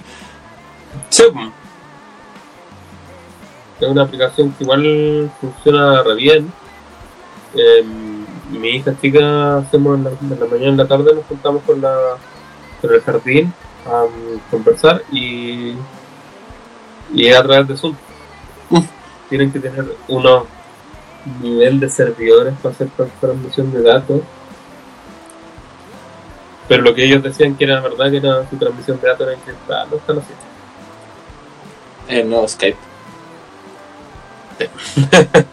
Sí. 1.08 1.22
po. 1.32 1.40
Es 3.80 3.88
una 3.88 4.02
aplicación 4.02 4.52
que 4.52 4.64
igual 4.64 5.30
funciona 5.40 6.02
re 6.02 6.14
bien. 6.16 6.52
Eh, 7.54 7.84
mi 8.50 8.68
hija 8.70 8.94
chica 9.00 9.58
hacemos 9.58 9.96
en 9.96 10.04
la, 10.04 10.10
en 10.10 10.40
la 10.40 10.46
mañana 10.46 10.66
y 10.66 10.68
en 10.68 10.76
la 10.76 10.88
tarde 10.88 11.14
nos 11.14 11.24
juntamos 11.26 11.62
con 11.62 11.80
la 11.80 12.16
con 12.80 12.92
el 12.92 13.00
jardín 13.02 13.52
a 13.86 14.04
um, 14.04 14.38
conversar 14.50 15.02
y 15.12 15.74
y 17.12 17.26
es 17.26 17.36
a 17.36 17.42
través 17.42 17.68
de 17.68 17.76
Zoom. 17.76 17.94
Mm. 18.70 18.80
Tienen 19.28 19.52
que 19.52 19.60
tener 19.60 19.96
unos 20.08 20.44
nivel 21.42 21.80
de 21.80 21.88
servidores 21.88 22.54
para 22.62 22.74
hacer 22.74 22.88
tran- 22.96 23.10
transmisión 23.20 23.72
de 23.72 23.82
datos. 23.82 24.20
Pero 26.68 26.82
lo 26.82 26.94
que 26.94 27.04
ellos 27.04 27.22
decían 27.22 27.54
que 27.56 27.64
era 27.64 27.80
verdad 27.80 28.10
que 28.10 28.18
era 28.18 28.48
su 28.48 28.56
transmisión 28.56 29.00
de 29.00 29.08
datos 29.08 29.26
era 29.26 29.36
encriptada, 29.36 29.86
no 29.86 29.96
están 29.96 30.18
haciendo. 30.18 30.44
El 32.08 32.28
nuevo 32.30 32.48
Skype. 32.48 32.78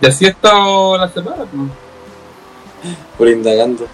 Y 0.00 0.06
así 0.06 0.26
ha 0.26 0.28
estado 0.28 0.96
la 0.96 1.08
semana, 1.08 1.44
Por 3.16 3.28
indagando. 3.28 3.84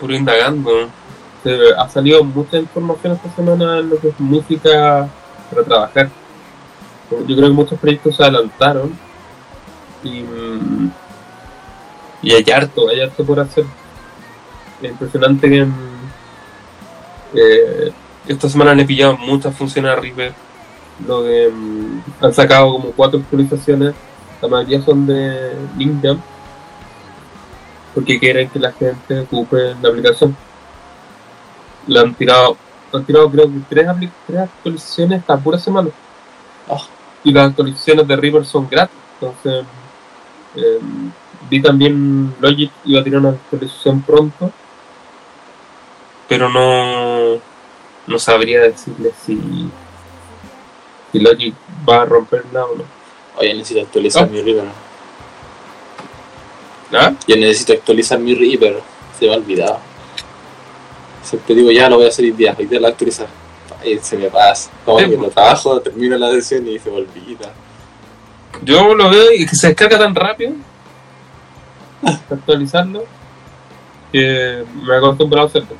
puro 0.00 0.14
indagando. 0.14 0.88
Se- 1.44 1.74
ha 1.76 1.86
salido 1.90 2.24
mucha 2.24 2.56
información 2.56 3.12
esta 3.12 3.28
semana 3.36 3.80
en 3.80 3.90
lo 3.90 3.98
que 3.98 4.08
es 4.08 4.18
música 4.18 5.06
para 5.50 5.62
trabajar. 5.64 6.08
Yo 7.10 7.36
creo 7.36 7.48
que 7.48 7.54
muchos 7.54 7.78
proyectos 7.78 8.16
se 8.16 8.22
adelantaron 8.22 8.98
y, 10.04 10.24
y 12.22 12.32
hay 12.32 12.44
harto, 12.50 12.88
hay 12.88 13.00
harto 13.00 13.24
por 13.24 13.40
hacer. 13.40 13.64
Es 14.80 14.90
impresionante 14.90 15.48
que 15.48 15.66
eh, 17.34 17.92
esta 18.26 18.48
semana 18.48 18.74
le 18.74 18.82
he 18.82 18.86
pillado 18.86 19.16
muchas 19.16 19.54
funciones 19.54 19.92
a 19.92 19.96
Reaper. 19.96 20.32
Lo 21.06 21.22
de, 21.22 21.48
mm, 21.48 22.02
han 22.20 22.34
sacado 22.34 22.72
como 22.72 22.92
cuatro 22.92 23.20
actualizaciones, 23.20 23.94
la 24.40 24.48
mayoría 24.48 24.82
son 24.82 25.06
de 25.06 25.52
LinkedIn 25.76 26.20
porque 27.94 28.18
quieren 28.18 28.48
que 28.48 28.58
la 28.58 28.72
gente 28.72 29.20
ocupe 29.20 29.74
la 29.80 29.88
aplicación. 29.88 30.36
Le 31.86 32.00
han 32.00 32.14
tirado, 32.14 32.56
han 32.92 33.04
tirado 33.04 33.30
creo 33.30 33.46
que 33.46 33.58
tres, 33.68 33.86
tres 34.26 34.40
actualizaciones 34.40 35.20
esta 35.20 35.36
pura 35.36 35.58
semana. 35.58 35.90
Oh. 36.68 36.82
Y 37.24 37.32
las 37.32 37.50
actualizaciones 37.50 38.06
de 38.06 38.16
Reaper 38.16 38.44
son 38.44 38.68
gratis. 38.68 38.96
Entonces, 39.20 39.64
eh, 40.56 40.78
vi 41.48 41.62
también 41.62 42.34
Logic 42.40 42.70
iba 42.84 43.00
a 43.00 43.04
tirar 43.04 43.20
una 43.20 43.30
actualización 43.30 44.02
pronto. 44.02 44.50
Pero 46.28 46.48
no, 46.48 47.40
no 48.06 48.18
sabría 48.18 48.62
decirle 48.62 49.12
si, 49.24 49.38
si 51.10 51.18
Logic 51.18 51.54
va 51.88 52.02
a 52.02 52.04
romperla 52.06 52.64
o 52.64 52.76
no. 52.76 52.84
Oye, 53.36 53.54
necesito 53.54 53.80
actualizar 53.80 54.24
Oh. 54.24 54.30
mi 54.30 54.42
Reaper. 54.42 54.64
¿Ah? 56.92 57.14
Yo 57.26 57.36
necesito 57.36 57.72
actualizar 57.72 58.18
mi 58.18 58.34
Reaper. 58.34 58.80
Se 59.18 59.26
me 59.26 59.34
ha 59.34 59.36
olvidado. 59.36 59.78
Siempre 61.22 61.54
digo, 61.54 61.70
ya 61.70 61.88
lo 61.88 61.96
voy 61.96 62.06
a 62.06 62.08
hacer 62.08 62.24
hoy 62.24 62.32
día. 62.32 62.54
Hoy 62.58 62.66
día 62.66 62.80
lo 62.80 62.88
actualizar. 62.88 63.28
Y 63.84 63.98
se 63.98 64.16
me 64.16 64.28
pasa. 64.28 64.70
Como 64.84 64.98
que 64.98 65.16
lo 65.16 65.28
trabajo, 65.30 65.80
termino 65.80 66.16
la 66.16 66.30
sesión 66.30 66.66
y 66.68 66.78
se 66.78 66.90
me 66.90 66.96
olvida. 66.96 67.52
Yo 68.64 68.94
lo 68.94 69.10
veo 69.10 69.32
y 69.32 69.46
que 69.46 69.56
se 69.56 69.68
descarga 69.68 69.98
tan 69.98 70.14
rápido 70.14 70.52
actualizarlo 72.30 73.04
que 74.10 74.64
me 74.82 74.94
he 74.94 74.96
acostumbrado 74.98 75.46
a 75.46 75.48
hacerlo. 75.48 75.76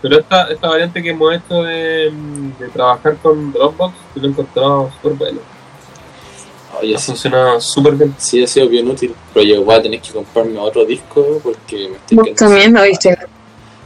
Pero 0.00 0.18
esta, 0.18 0.44
esta 0.48 0.68
variante 0.68 1.02
que 1.02 1.10
hemos 1.10 1.32
hecho 1.34 1.62
de, 1.62 2.12
de 2.58 2.68
trabajar 2.72 3.16
con 3.22 3.52
Dropbox, 3.52 3.94
yo 4.14 4.20
lo 4.22 4.26
he 4.26 4.30
encontrado 4.30 4.90
súper 4.96 5.12
bueno. 5.14 5.40
Oye, 6.80 6.94
Ha 6.96 6.98
funcionado 6.98 7.60
súper 7.60 7.94
bien. 7.94 8.14
sí 8.18 8.42
ha 8.42 8.46
sido 8.46 8.68
bien 8.68 8.88
útil. 8.88 9.14
Pero 9.32 9.46
yo 9.46 9.62
voy 9.64 9.74
a 9.76 9.82
tener 9.82 10.00
que 10.00 10.10
comprarme 10.10 10.58
otro 10.58 10.84
disco 10.84 11.40
porque 11.42 11.88
me 11.88 11.96
estoy 11.96 12.18
quedando 12.18 12.34
también 12.34 12.72
lo 12.74 12.82
viste. 12.82 13.16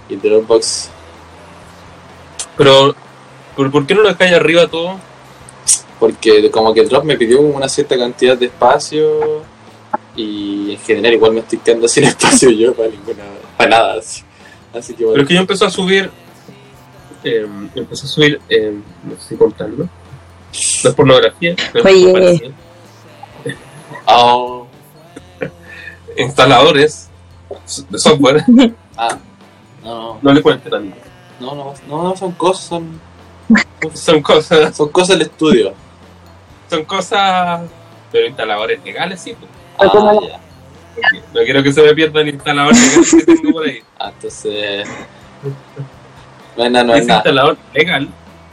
Y 0.09 0.17
Dropbox, 0.17 0.89
Pero, 2.57 2.95
¿por, 3.57 3.71
por 3.71 3.87
qué 3.87 3.95
no 3.95 4.03
lo 4.03 4.09
dejáis 4.09 4.33
arriba 4.33 4.67
todo? 4.69 4.99
Porque 5.99 6.51
como 6.51 6.75
que 6.75 6.85
Drop 6.85 7.05
me 7.05 7.17
pidió 7.17 7.41
una 7.41 7.69
cierta 7.69 7.97
cantidad 7.97 8.37
de 8.37 8.47
espacio 8.47 9.43
y 10.15 10.73
en 10.73 10.79
general 10.79 11.15
igual 11.15 11.33
me 11.33 11.41
estoy 11.41 11.59
quedando 11.59 11.89
sin 11.89 12.05
espacio 12.05 12.51
yo 12.51 12.75
para 12.75 12.89
ninguna, 12.89 13.25
para 13.57 13.71
nada. 13.71 13.95
Así, 13.99 14.23
así 14.75 14.93
que 14.93 14.99
Pero 14.99 15.09
bueno, 15.11 15.23
es 15.23 15.29
que 15.29 15.35
yo 15.35 15.41
empecé 15.41 15.65
a 15.65 15.71
subir, 15.71 16.11
eh, 17.25 17.47
empecé 17.75 18.07
a 18.07 18.09
subir, 18.09 18.41
eh, 18.49 18.75
no 19.05 19.17
sé 19.21 19.29
si 19.29 19.37
contarlo, 19.37 19.85
no 19.85 19.91
es 20.53 20.95
pornografía, 20.95 21.55
no 21.75 21.81
es 21.81 21.87
Oye. 21.87 22.13
pornografía. 22.13 22.51
oh, 24.07 24.67
instaladores 26.17 27.09
de 27.89 27.99
software, 27.99 28.45
ah, 28.97 29.19
no, 29.83 30.19
no 30.21 30.33
le 30.33 30.43
cuenten 30.43 30.75
a 30.75 30.79
mí. 30.81 30.93
no, 31.41 31.55
no, 31.55 31.75
no, 31.89 32.17
son 32.17 32.33
cosas, 32.33 32.65
son, 32.65 33.01
Son 33.95 34.23
cosas, 34.23 34.77
son 34.77 34.89
cosas 34.89 35.19
del 35.19 35.23
estudio. 35.23 35.86
Son 36.69 36.85
cosas, 36.85 37.63
pero 38.13 38.27
instaladores 38.27 38.85
legales 38.85 39.21
sí. 39.21 39.35
pues. 39.39 39.51
Ah, 39.79 40.13
ya. 40.23 40.41
No 41.35 41.43
quiero 41.45 41.63
que 41.63 41.73
se 41.73 41.83
me 41.83 41.95
pierda 41.95 42.21
el 42.23 42.29
instalador 42.29 42.75
legal 42.75 43.05
que 43.11 43.25
tengo 43.25 43.53
por 43.53 43.67
ahí. 43.67 43.83
Ah, 43.99 44.13
entonces, 44.15 44.87
no 46.57 46.65
es 46.65 46.71
nada, 46.71 46.85
no 46.85 46.93
es 46.93 47.01
ese 47.01 47.09
nada. 47.09 47.19
instalador 47.21 47.57
legal, 47.73 48.09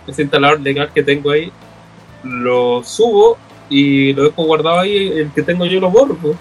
ese 0.07 0.21
instalador 0.21 0.61
legal 0.61 0.91
que 0.93 1.03
tengo 1.03 1.31
ahí, 1.31 1.51
lo 2.23 2.81
subo 2.83 3.37
y 3.69 4.13
lo 4.13 4.23
dejo 4.23 4.45
guardado 4.45 4.79
ahí, 4.79 5.07
el 5.07 5.31
que 5.31 5.43
tengo 5.43 5.65
yo 5.65 5.81
lo 5.81 5.89
borro. 5.89 6.15
pues. 6.15 6.37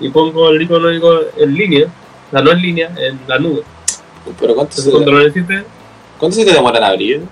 Y 0.00 0.08
pongo 0.10 0.50
el 0.50 0.62
icono 0.62 0.88
en 0.90 1.54
línea, 1.54 1.86
o 1.86 2.30
sea, 2.30 2.40
no 2.40 2.52
en 2.52 2.62
línea, 2.62 2.92
en 2.98 3.18
la 3.26 3.38
nube. 3.38 3.62
Pero 4.38 4.54
¿cuánto 4.54 4.72
Entonces 4.72 4.84
se, 4.84 4.90
cuando 4.90 5.12
lo 5.12 5.18
necesite, 5.18 5.64
¿cuánto 6.18 6.36
se 6.36 6.44
te 6.44 6.52
demora 6.52 6.78
en 6.78 6.84
abrir? 6.84 7.22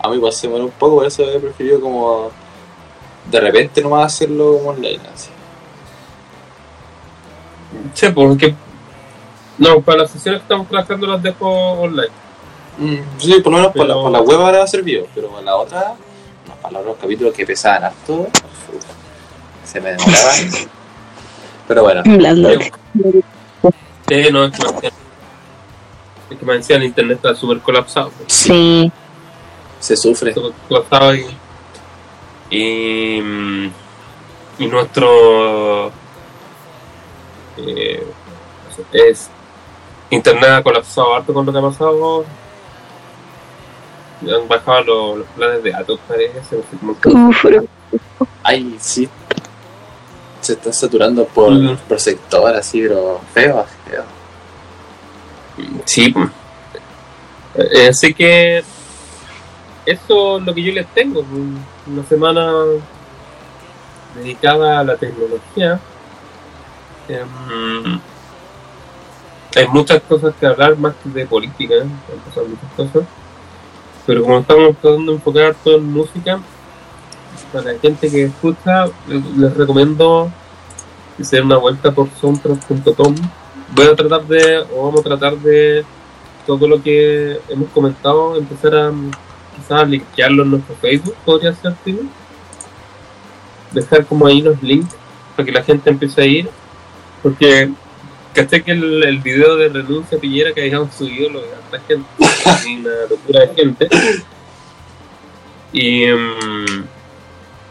A 0.00 0.08
mí 0.08 0.16
igual 0.16 0.32
se 0.32 0.46
demora 0.48 0.64
un 0.64 0.70
poco, 0.72 0.96
por 0.96 1.06
eso 1.06 1.22
he 1.22 1.38
preferido 1.38 1.80
como 1.80 2.30
de 3.30 3.40
repente 3.40 3.80
nomás 3.82 4.12
hacerlo 4.14 4.58
como 4.58 4.70
online. 4.70 5.00
Así. 5.12 5.30
che, 7.94 8.10
porque 8.10 8.54
no, 9.58 9.80
para 9.80 9.98
las 10.02 10.10
sesiones 10.10 10.40
que 10.40 10.44
estamos 10.44 10.68
trabajando 10.68 11.06
las 11.06 11.22
dejo 11.22 11.48
online. 11.48 12.12
Mm, 12.78 12.96
sí, 13.18 13.40
por 13.40 13.52
lo 13.52 13.58
menos 13.58 13.72
por, 13.72 13.86
la, 13.86 13.94
Pero- 13.94 14.02
por 14.02 14.10
la 14.10 14.20
web 14.20 14.40
ahora 14.40 14.62
ha 14.64 14.66
servido, 14.66 15.06
pero 15.14 15.28
para 15.28 15.42
la 15.42 15.56
otra, 15.56 15.94
no, 16.48 16.54
para 16.56 16.82
los 16.82 16.96
capítulos 16.96 17.32
que 17.34 17.46
pesaban 17.46 17.84
harto, 17.84 18.26
se 19.64 19.80
me 19.80 19.92
demoraban. 19.92 20.50
pero 21.68 21.82
bueno, 21.82 22.02
Blando. 22.04 22.50
Sí, 24.08 24.28
no, 24.32 24.44
es 24.44 24.52
que 24.52 24.62
me 24.64 24.72
decían, 24.72 24.92
es 26.30 26.38
que 26.38 26.44
me 26.44 26.52
decían 26.54 26.80
el 26.82 26.88
internet 26.88 27.16
está 27.16 27.34
súper 27.34 27.60
colapsado. 27.60 28.10
pues. 28.10 28.32
Sí. 28.32 28.90
se 29.80 29.96
sufre. 29.96 30.34
Colapsado 30.68 31.14
y, 31.14 31.26
y, 32.50 33.20
mm, 33.20 33.72
y 34.58 34.66
nuestro 34.66 35.90
eh, 37.56 38.06
es 38.92 39.28
internet 40.10 40.50
ha 40.50 40.62
colapsado 40.62 41.14
harto 41.14 41.32
con 41.34 41.46
lo 41.46 41.52
que 41.52 41.58
ha 41.58 41.62
pasado. 41.62 42.24
Han 44.22 44.48
bajado 44.48 44.82
los, 44.84 45.18
los 45.18 45.26
planes 45.28 45.62
de 45.62 45.70
datos, 45.70 46.00
parece. 46.08 46.56
no 47.04 47.32
sé 47.32 47.68
Ay, 48.42 48.76
sí. 48.80 49.08
Se 50.40 50.52
está 50.54 50.72
saturando 50.72 51.24
por, 51.26 51.52
Mm. 51.52 51.76
por 51.88 52.00
sector, 52.00 52.54
así, 52.54 52.82
pero 52.82 53.20
feo, 53.32 53.64
feo. 53.88 54.04
Sí, 55.84 56.10
pues. 56.10 56.28
Eh, 57.56 57.88
así 57.88 58.12
que 58.14 58.64
eso 59.86 60.38
es 60.38 60.44
lo 60.44 60.54
que 60.54 60.62
yo 60.62 60.72
les 60.72 60.86
tengo. 60.88 61.22
pues, 61.22 61.42
Una 61.86 62.04
semana 62.04 62.52
dedicada 64.14 64.80
a 64.80 64.84
la 64.84 64.96
tecnología. 64.96 65.80
Em, 67.08 68.00
hay 69.56 69.68
muchas 69.68 70.02
cosas 70.02 70.34
que 70.38 70.46
hablar 70.46 70.76
más 70.78 70.94
que 71.02 71.10
de 71.10 71.26
política, 71.26 71.74
¿eh? 71.74 71.84
muchas 71.84 72.72
cosas. 72.76 73.08
Pero 74.06 74.22
como 74.22 74.38
estamos 74.38 74.76
tratando 74.76 75.12
de 75.12 75.18
enfocar 75.18 75.54
todo 75.62 75.76
en 75.76 75.92
música, 75.92 76.40
para 77.52 77.72
la 77.72 77.78
gente 77.78 78.10
que 78.10 78.24
escucha, 78.24 78.86
les 79.06 79.24
les 79.36 79.56
recomiendo 79.56 80.30
que 81.16 81.24
se 81.24 81.36
den 81.36 81.46
una 81.46 81.56
vuelta 81.56 81.92
por 81.92 82.08
soundtrack.com. 82.20 83.14
Voy 83.74 83.86
a 83.86 83.96
tratar 83.96 84.24
de, 84.26 84.64
o 84.74 84.84
vamos 84.86 85.00
a 85.00 85.04
tratar 85.04 85.36
de 85.38 85.84
todo 86.46 86.68
lo 86.68 86.82
que 86.82 87.40
hemos 87.48 87.68
comentado, 87.70 88.36
empezar 88.36 88.74
a 88.74 88.92
quizás 89.54 89.88
linkearlo 89.88 90.42
en 90.42 90.50
nuestro 90.50 90.74
Facebook, 90.76 91.14
podría 91.24 91.54
ser, 91.54 91.74
¿sí? 91.84 91.98
Dejar 93.72 94.06
como 94.06 94.26
ahí 94.26 94.42
los 94.42 94.62
links 94.62 94.94
para 95.36 95.46
que 95.46 95.52
la 95.52 95.62
gente 95.62 95.90
empiece 95.90 96.20
a 96.20 96.26
ir. 96.26 96.48
Porque 97.22 97.70
caché 98.34 98.62
que 98.62 98.72
el, 98.72 99.02
el 99.02 99.18
video 99.18 99.56
de 99.56 99.68
renuncia 99.68 100.18
Piñera 100.18 100.52
que 100.52 100.62
habíamos 100.62 100.94
subido 100.94 101.30
lo 101.30 101.40
de 101.40 101.48
harta 101.54 101.80
gente, 101.86 102.08
y 102.68 102.76
una 102.76 102.90
locura 103.08 103.40
de 103.40 103.54
gente. 103.54 103.88
Y 105.72 106.06
mm, 106.06 106.84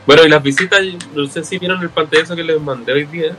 bueno, 0.05 0.25
y 0.25 0.29
las 0.29 0.43
visitas, 0.43 0.81
no 1.13 1.25
sé 1.27 1.43
si 1.43 1.57
vieron 1.57 1.81
el 1.81 1.89
pantallazo 1.89 2.35
que 2.35 2.43
les 2.43 2.59
mandé 2.59 2.91
hoy 2.91 3.05
día, 3.05 3.35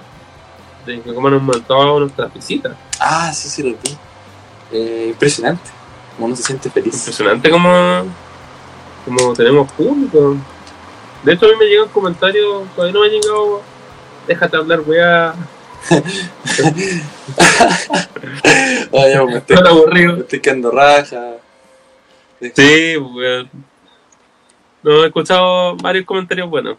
de 0.86 1.00
que 1.00 1.14
cómo 1.14 1.28
nos 1.28 1.42
montado 1.42 2.00
nuestras 2.00 2.32
visitas. 2.32 2.74
Ah, 2.98 3.32
sí, 3.32 3.48
sí, 3.48 3.62
lo 3.62 3.70
vi. 3.70 3.96
Eh, 4.72 5.06
impresionante. 5.10 5.70
Como 6.14 6.26
uno 6.26 6.36
se 6.36 6.42
siente 6.42 6.70
feliz. 6.70 6.94
Impresionante 6.94 7.50
como, 7.50 8.06
como 9.04 9.32
tenemos 9.34 9.70
público. 9.72 10.36
De 11.22 11.32
hecho, 11.32 11.46
a 11.46 11.48
mí 11.50 11.54
me 11.58 11.66
llegan 11.66 11.88
comentarios, 11.88 12.64
todavía 12.74 12.92
no 12.94 13.00
me 13.00 13.06
ha 13.06 13.10
llegado, 13.10 13.62
déjate 14.26 14.56
hablar, 14.56 14.80
wea, 14.86 15.34
Oye, 18.90 19.26
me 19.26 19.36
estoy, 19.38 19.56
me 19.62 19.68
aburrido. 19.68 20.16
estoy 20.18 20.40
quedando 20.40 20.70
raja. 20.70 21.34
Sí, 22.40 22.96
weón. 22.96 23.50
No, 24.82 25.02
he 25.02 25.06
escuchado 25.06 25.76
varios 25.76 26.04
comentarios 26.04 26.48
buenos. 26.48 26.76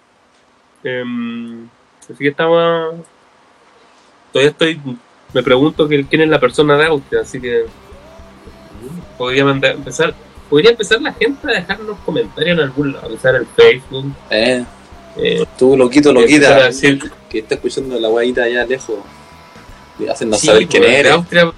Em, 0.84 1.68
así 2.02 2.16
que 2.18 2.28
estaba. 2.30 2.92
Todavía 4.32 4.52
estoy. 4.52 4.80
Me 5.34 5.44
pregunto 5.44 5.88
que- 5.88 6.06
quién 6.06 6.22
es 6.22 6.30
la 6.30 6.40
persona 6.40 6.78
de 6.78 6.86
Austria, 6.86 7.22
así 7.22 7.42
que. 7.42 7.66
Podría 9.18 9.46
mandar, 9.46 9.72
empezar. 9.72 10.14
Podría 10.50 10.72
empezar 10.72 11.02
la 11.02 11.14
gente 11.14 11.50
a 11.50 11.54
dejarnos 11.54 11.98
comentarios 12.06 12.58
en 12.58 12.64
algún 12.64 12.94
lado, 12.94 13.10
quizás 13.10 13.26
en 13.26 13.36
el 13.36 13.48
Facebook. 13.48 14.14
Eh, 14.30 14.66
Eh, 15.18 15.46
tú, 15.58 15.78
loquito, 15.78 16.12
loquita, 16.12 16.66
decir, 16.66 17.00
que 17.30 17.40
está 17.40 17.56
escuchando 17.56 17.98
la 18.00 18.10
guayita 18.10 18.44
allá 18.44 18.66
lejos. 18.66 18.98
Y 19.98 20.08
haciendo 20.08 20.38
sí, 20.38 20.48
saber 20.48 20.68
quién 20.68 20.84
pues, 20.84 20.92
de 20.94 21.00
eres. 21.00 21.12
Austria. 21.14 21.54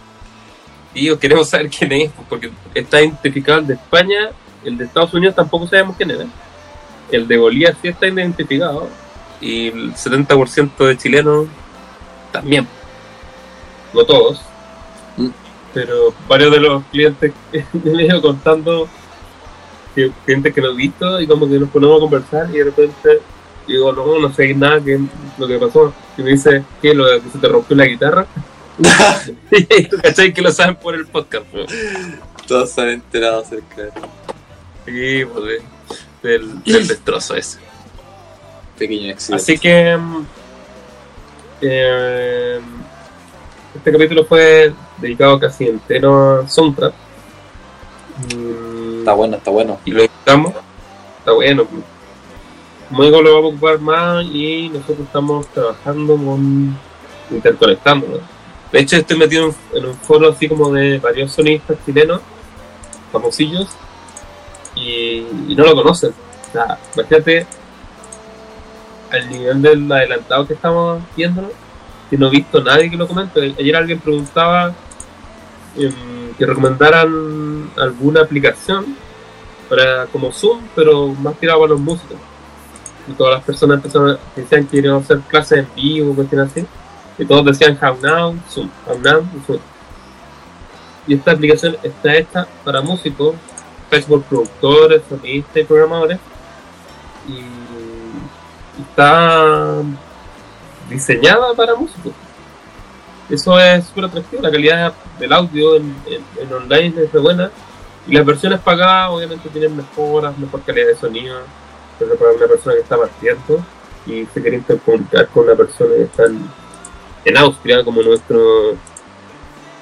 Tío, 0.94 1.20
queremos 1.20 1.50
saber 1.50 1.70
quién 1.70 1.92
es, 1.92 2.12
porque 2.30 2.52
está 2.74 3.02
identificado 3.02 3.60
el 3.60 3.68
de 3.68 3.74
España, 3.74 4.30
el 4.64 4.78
de 4.78 4.86
Estados 4.86 5.14
Unidos 5.14 5.36
tampoco 5.36 5.68
sabemos 5.68 5.96
quién 5.98 6.12
es. 6.12 6.20
El 7.12 7.28
de 7.28 7.38
Bolivia 7.38 7.76
sí 7.82 7.88
está 7.88 8.08
identificado, 8.08 8.90
y 9.42 9.68
el 9.68 9.94
70% 9.94 10.86
de 10.86 10.98
chilenos 10.98 11.48
también. 12.32 12.68
No 13.94 14.06
todos. 14.06 14.42
Pero 15.78 16.12
varios 16.28 16.52
de 16.52 16.60
los 16.60 16.84
clientes 16.86 17.32
que 17.52 17.64
me 17.84 18.02
he 18.02 18.06
ido 18.08 18.20
contando, 18.22 18.88
que, 19.94 20.12
gente 20.26 20.52
que 20.52 20.60
lo 20.62 20.72
he 20.72 20.76
visto, 20.76 21.22
y 21.22 21.28
como 21.28 21.48
que 21.48 21.60
nos 21.60 21.70
ponemos 21.70 21.98
a 21.98 22.00
conversar, 22.00 22.50
y 22.52 22.58
de 22.58 22.64
repente 22.64 23.22
digo, 23.68 23.92
no, 23.94 24.18
no 24.20 24.34
sé 24.34 24.54
nada, 24.56 24.82
que 24.82 25.00
lo 25.38 25.48
que 25.48 25.60
pasó. 25.60 25.94
Y 26.18 26.24
me 26.24 26.32
dice, 26.32 26.64
¿qué? 26.82 26.94
¿Lo 26.96 27.06
que 27.22 27.30
se 27.32 27.38
te 27.38 27.48
rompió 27.48 27.76
la 27.76 27.86
guitarra? 27.86 28.26
y 29.52 29.84
tú 29.86 29.98
cachai 30.02 30.34
que 30.34 30.42
lo 30.42 30.52
saben 30.52 30.76
por 30.78 30.96
el 30.96 31.06
podcast. 31.06 31.46
Todos 32.48 32.72
se 32.72 32.82
han 32.82 32.90
enterado 32.90 33.42
acerca 33.42 33.84
de 33.84 33.92
Sí, 34.86 35.26
pues, 35.26 35.44
de- 35.44 35.62
del, 36.30 36.64
del 36.64 36.88
destrozo 36.88 37.36
ese. 37.36 37.60
pequeño 38.80 39.12
accidente. 39.14 39.44
Así 39.44 39.60
que 39.60 39.96
mm, 39.98 40.26
eh, 41.62 42.60
este 43.76 43.92
capítulo 43.92 44.26
fue 44.26 44.74
dedicado 44.98 45.40
casi 45.40 45.68
entero 45.68 46.42
a 46.42 46.48
soundtrack. 46.50 46.94
Mm, 48.36 49.00
Está 49.00 49.14
bueno, 49.14 49.38
está 49.38 49.52
bueno. 49.52 49.80
y 49.86 49.92
lo 49.92 50.02
invitamos. 50.04 50.54
Está 51.20 51.32
bueno. 51.34 51.66
pues. 51.66 51.84
Digo, 52.90 53.22
lo 53.22 53.36
vamos 53.36 53.52
a 53.52 53.56
ocupar 53.56 53.80
más 53.80 54.26
y 54.26 54.70
nosotros 54.70 55.00
estamos 55.00 55.48
trabajando 55.48 56.16
con 56.16 56.78
interconectándonos. 57.30 58.20
De 58.72 58.80
hecho, 58.80 58.96
estoy 58.98 59.18
metido 59.18 59.46
en, 59.74 59.78
en 59.78 59.86
un 59.88 59.96
foro 59.96 60.30
así 60.30 60.48
como 60.48 60.72
de 60.72 60.98
varios 61.00 61.32
sonistas 61.32 61.78
chilenos, 61.86 62.22
famosillos, 63.12 63.68
y, 64.76 65.26
y 65.50 65.56
no 65.56 65.66
lo 65.66 65.76
conocen. 65.76 66.12
O 66.12 66.52
sea, 66.52 66.78
imagínate 66.96 67.46
al 69.12 69.30
nivel 69.30 69.62
del 69.62 69.92
adelantado 69.92 70.48
que 70.48 70.54
estamos 70.54 71.02
viendo, 71.16 71.50
que 72.10 72.18
no 72.18 72.28
he 72.28 72.32
visto 72.32 72.62
nadie 72.64 72.90
que 72.90 72.98
lo 72.98 73.08
comente. 73.08 73.54
Ayer 73.60 73.76
alguien 73.76 74.00
preguntaba 74.00 74.74
em, 75.78 76.34
que 76.38 76.46
recomendaran 76.46 77.70
alguna 77.78 78.22
aplicación 78.22 78.96
para 79.70 80.06
como 80.08 80.32
Zoom, 80.32 80.62
pero 80.76 81.08
más 81.08 81.36
tirado 81.38 81.64
a 81.64 81.68
los 81.68 81.80
músicos. 81.80 82.18
Y 83.08 83.14
todas 83.14 83.36
las 83.36 83.44
personas 83.44 83.78
empezaron 83.78 84.18
decían 84.36 84.66
que 84.66 84.78
querían 84.78 84.96
hacer 84.96 85.20
clases 85.22 85.60
en 85.60 85.68
vivo, 85.76 86.14
cuestiones 86.14 86.52
así. 86.52 86.66
Y 87.18 87.26
todos 87.26 87.46
decían 87.46 87.78
How 87.82 87.98
Now, 88.02 88.36
Zoom, 88.50 88.70
How 88.86 89.00
Now, 89.00 89.24
Zoom. 89.46 89.60
Y 91.08 91.16
esta 91.16 91.32
aplicación 91.32 91.78
está 91.84 92.16
hecha 92.16 92.48
para 92.64 92.82
músicos, 92.82 93.36
Facebook 93.90 94.26
productores, 94.26 95.02
solistas 95.08 95.58
y 95.58 95.64
programadores. 95.64 96.20
Y 97.28 98.82
está 98.82 99.82
diseñada 100.90 101.54
para 101.54 101.76
músicos. 101.76 102.14
Eso 103.30 103.60
es 103.60 103.86
súper 103.86 104.06
atractivo, 104.06 104.42
la 104.42 104.52
calidad 104.52 104.94
del 105.20 105.34
audio 105.34 105.76
en, 105.76 105.96
en- 106.08 106.44
en 106.44 106.54
online 106.54 106.94
es 107.04 107.14
muy 107.14 107.22
buena. 107.22 107.52
Y 108.08 108.14
las 108.14 108.26
versiones 108.26 108.60
pagadas 108.62 109.10
obviamente 109.12 109.50
tienen 109.50 109.76
mejoras, 109.76 110.38
mejor 110.38 110.62
calidad 110.64 110.88
de 110.88 110.96
sonido. 110.96 111.40
Pero 112.00 112.16
para 112.16 112.32
una 112.32 112.48
persona 112.48 112.76
que 112.76 112.82
está 112.82 112.96
partiendo 112.98 113.66
y 114.06 114.26
se 114.34 114.42
quiere 114.42 114.58
intercomunicar 114.58 115.28
con 115.28 115.44
una 115.46 115.56
persona 115.56 115.96
que 115.96 116.04
está 116.04 116.26
en, 116.26 116.48
en 117.26 117.38
Austria, 117.38 117.84
como 117.84 118.02
nuestro 118.02 118.76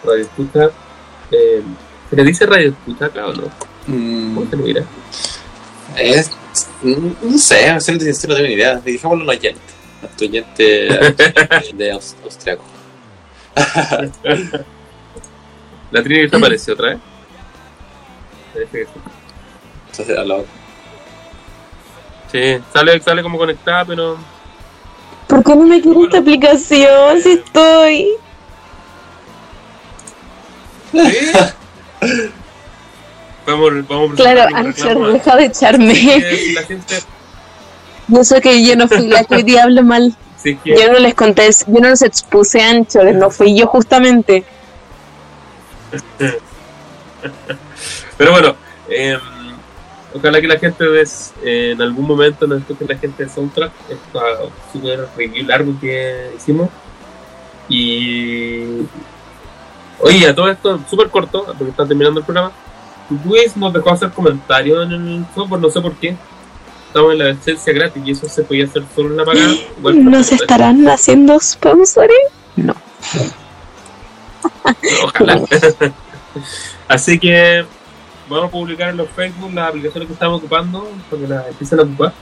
radio 0.04 0.24
escucha, 0.24 0.70
eh, 1.32 1.62
¿se 2.10 2.16
le 2.16 2.24
dice 2.24 2.46
radio 2.48 2.70
escucha 2.70 3.06
acá 3.06 3.28
o 3.28 3.34
no? 3.34 3.44
Mm, 3.88 4.36
¿Cómo 4.36 4.50
se 4.50 4.56
le 4.58 4.64
dirá? 4.64 4.84
es, 5.98 6.32
mm, 6.82 7.08
no 7.22 7.38
sé, 7.38 7.72
no 7.74 7.80
tengo 8.36 8.48
ni 8.48 8.54
idea. 8.54 8.80
Dejémoslo 8.84 9.24
en 9.24 9.30
oyente. 9.30 9.62
Nuestro 10.02 10.28
oyente 10.28 10.64
de 11.74 11.92
aus- 11.94 12.16
austriaco. 12.24 12.64
La 15.92 16.04
Trini 16.04 16.22
desapareció 16.24 16.74
otra 16.74 16.90
vez. 16.90 16.98
Parece 18.54 18.72
que 18.80 18.86
sí. 18.86 18.92
Entonces, 19.92 20.18
a 20.18 20.24
la 20.24 20.36
Sí, 22.32 22.58
sale, 22.74 23.00
sale 23.02 23.24
como 23.24 23.38
conectada, 23.38 23.86
pero 23.86 24.18
¿Por 25.28 25.44
qué 25.44 25.56
no 25.56 25.64
me 25.66 25.82
quiere 25.82 26.02
esta 26.02 26.18
aplicación 26.20 27.22
si 27.22 27.32
estoy? 27.34 28.08
vamos, 33.46 33.88
vamos 33.88 34.12
a 34.12 34.16
Claro, 34.16 34.56
reclamo. 34.64 35.08
deja 35.08 35.36
de 35.36 35.46
echarme. 35.46 35.96
Si 35.96 36.54
la 36.54 36.64
gente, 36.64 36.96
Yo 38.08 38.24
sé 38.24 38.42
que 38.42 38.64
yo 38.66 38.76
no 38.76 38.88
fui 38.88 39.08
la 39.08 39.24
que 39.24 39.36
hoy 39.36 39.44
día 39.44 39.64
hablo 39.64 39.84
mal. 39.84 40.16
Que, 40.44 40.58
Yo 40.66 40.92
no 40.92 41.00
les 41.00 41.14
conté, 41.14 41.50
yo 41.68 41.80
no 41.80 41.90
les 41.90 42.02
expuse 42.02 42.62
a 42.62 42.70
Anchor, 42.70 43.14
no 43.14 43.30
fui 43.30 43.58
yo 43.58 43.68
justamente. 43.68 44.44
pero 48.18 48.32
bueno, 48.32 48.56
eh, 48.90 49.18
ojalá 50.14 50.42
que 50.42 50.48
la 50.48 50.60
gente 50.60 50.84
des, 50.86 51.34
eh, 51.44 51.72
en 51.72 51.82
algún 51.82 52.06
momento 52.06 52.48
nos 52.48 52.60
escuche 52.60 52.86
la 52.88 52.98
gente 52.98 53.24
de 53.24 53.30
Soundtrack, 53.30 53.72
esta 53.90 54.22
super 54.72 55.08
review 55.18 55.46
largo 55.46 55.74
que 55.80 56.32
hicimos. 56.38 56.70
Y 57.68 58.86
oye, 60.00 60.28
a 60.28 60.36
todo 60.36 60.50
esto, 60.50 60.80
súper 60.90 61.10
corto, 61.10 61.46
porque 61.46 61.72
está 61.72 61.88
terminando 61.88 62.20
el 62.20 62.26
programa. 62.26 62.52
Luis 63.24 63.56
nos 63.56 63.74
dejó 63.74 63.92
hacer 63.92 64.12
comentarios 64.12 64.86
en 64.86 64.94
el 64.94 65.26
software, 65.34 65.62
no 65.62 65.70
sé 65.70 65.82
por 65.82 65.94
qué. 65.96 66.16
Estamos 66.96 67.12
en 67.12 67.20
la 67.20 67.32
licencia 67.34 67.74
gratis 67.74 68.04
y 68.06 68.12
eso 68.12 68.30
se 68.30 68.42
podía 68.44 68.64
hacer 68.64 68.84
solo 68.96 69.10
en 69.10 69.18
la 69.18 69.26
pagada. 69.26 69.54
Igual 69.78 70.06
¿Nos 70.06 70.32
estarán 70.32 70.88
haciendo 70.88 71.38
sponsores? 71.42 72.16
No. 72.56 72.74
Ojalá. 75.04 75.42
Así 76.88 77.20
que 77.20 77.66
vamos 78.30 78.48
a 78.48 78.50
publicar 78.50 78.92
en 78.92 78.96
los 78.96 79.10
Facebook 79.10 79.54
las 79.54 79.68
aplicaciones 79.68 80.08
que 80.08 80.14
estamos 80.14 80.40
ocupando 80.40 80.90
para 81.10 81.22
que 81.22 81.28
las 81.28 81.48
empiecen 81.50 81.80
a 81.80 81.84
ocupar. 81.84 82.14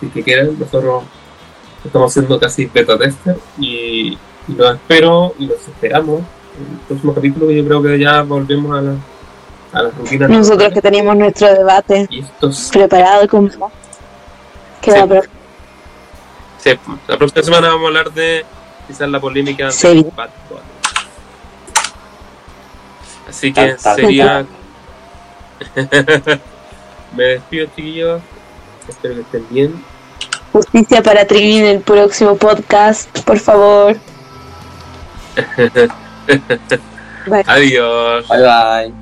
Si 0.00 0.06
que 0.06 0.22
quieren, 0.22 0.58
nosotros 0.58 1.04
estamos 1.84 2.10
haciendo 2.10 2.40
casi 2.40 2.64
beta 2.64 2.96
tester 2.96 3.36
y, 3.58 4.16
y 4.48 4.54
los 4.56 4.74
espero 4.74 5.34
y 5.38 5.44
los 5.44 5.68
esperamos 5.68 6.20
en 6.56 6.72
el 6.72 6.80
próximo 6.88 7.12
capítulo 7.12 7.46
que 7.46 7.56
yo 7.58 7.64
creo 7.66 7.82
que 7.82 7.98
ya 7.98 8.22
volvemos 8.22 8.74
a 8.74 8.80
la, 8.80 8.94
a. 9.72 10.28
Nosotros 10.28 10.72
que 10.72 10.80
teníamos 10.82 11.16
nuestro 11.16 11.52
debate 11.54 12.08
estos 12.10 12.70
preparado 12.72 13.26
con 13.28 13.48
queda 14.80 15.02
Sí. 15.02 15.06
pro- 15.08 15.22
Sí, 16.58 16.70
la 17.08 17.16
próxima 17.18 17.42
semana 17.42 17.68
vamos 17.68 17.84
a 17.84 17.88
hablar 17.88 18.12
de 18.12 18.44
quizás 18.86 19.08
la 19.08 19.18
polémica 19.20 19.66
de 19.66 19.72
Sí. 19.72 20.06
Bad 20.16 20.30
Bunny. 20.48 20.60
Así 23.28 23.52
que 23.52 23.60
Tal, 23.68 23.76
tal. 23.82 23.96
sería. 23.96 24.46
Me 27.16 27.24
despido, 27.24 27.66
chiquillos. 27.74 28.22
Espero 28.88 29.14
que 29.14 29.20
estén 29.22 29.46
bien. 29.50 29.84
justicia 30.52 31.02
para 31.02 31.24
Trivi 31.26 31.58
en 31.58 31.66
el 31.66 31.80
próximo 31.80 32.36
podcast, 32.36 33.08
por 33.20 33.38
favor. 33.38 33.96
Bye. 37.26 37.44
Adiós. 37.46 38.28
Bye 38.28 38.42
bye. 38.42 39.01